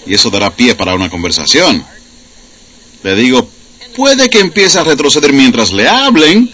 Y 0.06 0.14
eso 0.14 0.30
dará 0.30 0.50
pie 0.52 0.76
para 0.76 0.96
una 0.96 1.10
conversación. 1.10 1.86
Le 3.04 3.16
digo, 3.16 3.48
puede 3.96 4.30
que 4.30 4.40
empiece 4.40 4.80
a 4.80 4.84
retroceder 4.84 5.34
mientras 5.34 5.72
le 5.72 5.88
hablen, 5.88 6.54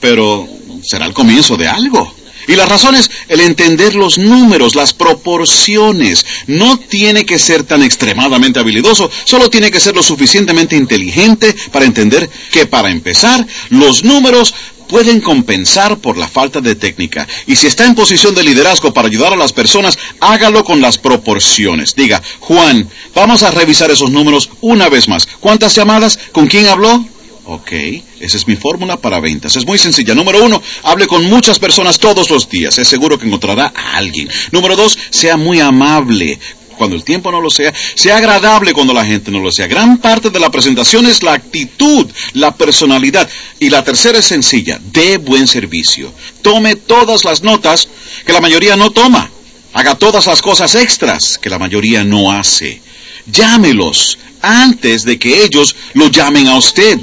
pero 0.00 0.48
será 0.82 1.06
el 1.06 1.14
comienzo 1.14 1.56
de 1.56 1.68
algo. 1.68 2.12
Y 2.48 2.56
la 2.56 2.66
razón 2.66 2.94
es 2.94 3.10
el 3.28 3.40
entender 3.40 3.94
los 3.94 4.18
números, 4.18 4.74
las 4.74 4.92
proporciones. 4.92 6.24
No 6.46 6.78
tiene 6.78 7.24
que 7.24 7.38
ser 7.38 7.64
tan 7.64 7.82
extremadamente 7.82 8.60
habilidoso, 8.60 9.10
solo 9.24 9.50
tiene 9.50 9.70
que 9.70 9.80
ser 9.80 9.94
lo 9.94 10.02
suficientemente 10.02 10.76
inteligente 10.76 11.54
para 11.70 11.84
entender 11.84 12.28
que 12.50 12.66
para 12.66 12.90
empezar, 12.90 13.46
los 13.70 14.04
números 14.04 14.54
pueden 14.92 15.22
compensar 15.22 15.98
por 15.98 16.18
la 16.18 16.28
falta 16.28 16.60
de 16.60 16.74
técnica. 16.74 17.26
Y 17.46 17.56
si 17.56 17.66
está 17.66 17.86
en 17.86 17.94
posición 17.94 18.34
de 18.34 18.42
liderazgo 18.42 18.92
para 18.92 19.08
ayudar 19.08 19.32
a 19.32 19.36
las 19.36 19.52
personas, 19.52 19.98
hágalo 20.20 20.64
con 20.64 20.82
las 20.82 20.98
proporciones. 20.98 21.94
Diga, 21.94 22.22
Juan, 22.40 22.88
vamos 23.14 23.42
a 23.42 23.50
revisar 23.50 23.90
esos 23.90 24.10
números 24.10 24.50
una 24.60 24.90
vez 24.90 25.08
más. 25.08 25.26
¿Cuántas 25.40 25.74
llamadas? 25.74 26.18
¿Con 26.32 26.46
quién 26.46 26.66
habló? 26.66 27.06
Ok, 27.44 27.72
esa 28.20 28.36
es 28.36 28.46
mi 28.46 28.54
fórmula 28.54 28.96
para 28.96 29.18
ventas. 29.18 29.56
Es 29.56 29.66
muy 29.66 29.78
sencilla. 29.78 30.14
Número 30.14 30.44
uno, 30.44 30.62
hable 30.84 31.08
con 31.08 31.24
muchas 31.24 31.58
personas 31.58 31.98
todos 31.98 32.30
los 32.30 32.48
días. 32.48 32.78
Es 32.78 32.86
seguro 32.86 33.18
que 33.18 33.26
encontrará 33.26 33.72
a 33.74 33.96
alguien. 33.96 34.28
Número 34.52 34.76
dos, 34.76 34.96
sea 35.10 35.36
muy 35.36 35.58
amable 35.58 36.38
cuando 36.76 36.96
el 36.96 37.04
tiempo 37.04 37.30
no 37.30 37.40
lo 37.40 37.50
sea, 37.50 37.72
sea 37.94 38.16
agradable 38.16 38.72
cuando 38.72 38.92
la 38.92 39.04
gente 39.04 39.30
no 39.30 39.40
lo 39.40 39.52
sea. 39.52 39.66
Gran 39.66 39.98
parte 39.98 40.30
de 40.30 40.40
la 40.40 40.50
presentación 40.50 41.06
es 41.06 41.22
la 41.22 41.32
actitud, 41.32 42.06
la 42.32 42.54
personalidad. 42.54 43.28
Y 43.60 43.70
la 43.70 43.84
tercera 43.84 44.18
es 44.18 44.26
sencilla, 44.26 44.80
dé 44.92 45.18
buen 45.18 45.46
servicio. 45.46 46.12
Tome 46.42 46.76
todas 46.76 47.24
las 47.24 47.42
notas 47.42 47.88
que 48.24 48.32
la 48.32 48.40
mayoría 48.40 48.76
no 48.76 48.90
toma. 48.90 49.30
Haga 49.72 49.94
todas 49.94 50.26
las 50.26 50.42
cosas 50.42 50.74
extras 50.74 51.38
que 51.38 51.50
la 51.50 51.58
mayoría 51.58 52.04
no 52.04 52.30
hace. 52.32 52.80
Llámelos 53.26 54.18
antes 54.40 55.04
de 55.04 55.18
que 55.18 55.44
ellos 55.44 55.76
lo 55.94 56.08
llamen 56.08 56.48
a 56.48 56.56
usted. 56.56 56.98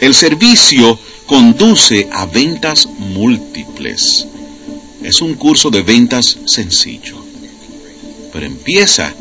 El 0.00 0.14
servicio 0.14 0.98
conduce 1.26 2.08
a 2.12 2.26
ventas 2.26 2.86
múltiples. 2.86 4.26
Es 5.02 5.20
un 5.20 5.34
curso 5.34 5.70
de 5.70 5.82
ventas 5.82 6.38
sencillo 6.46 7.28
pero 8.32 8.46
empieza 8.46 9.12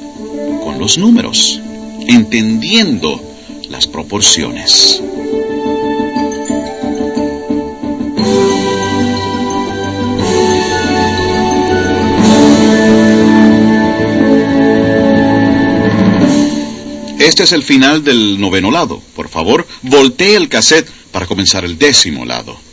con 0.64 0.80
los 0.80 0.98
números, 0.98 1.60
entendiendo 2.08 3.22
las 3.70 3.88
proporciones. 3.88 5.02
Este 17.20 17.44
es 17.44 17.52
el 17.52 17.64
final 17.64 18.04
del 18.04 18.40
noveno 18.40 18.70
lado. 18.72 19.02
Por 19.16 19.28
favor, 19.30 19.68
voltee 19.82 20.36
el 20.36 20.50
cassette 20.50 20.90
para 21.12 21.26
comenzar 21.26 21.66
el 21.66 21.78
décimo 21.78 22.26
lado. 22.26 22.67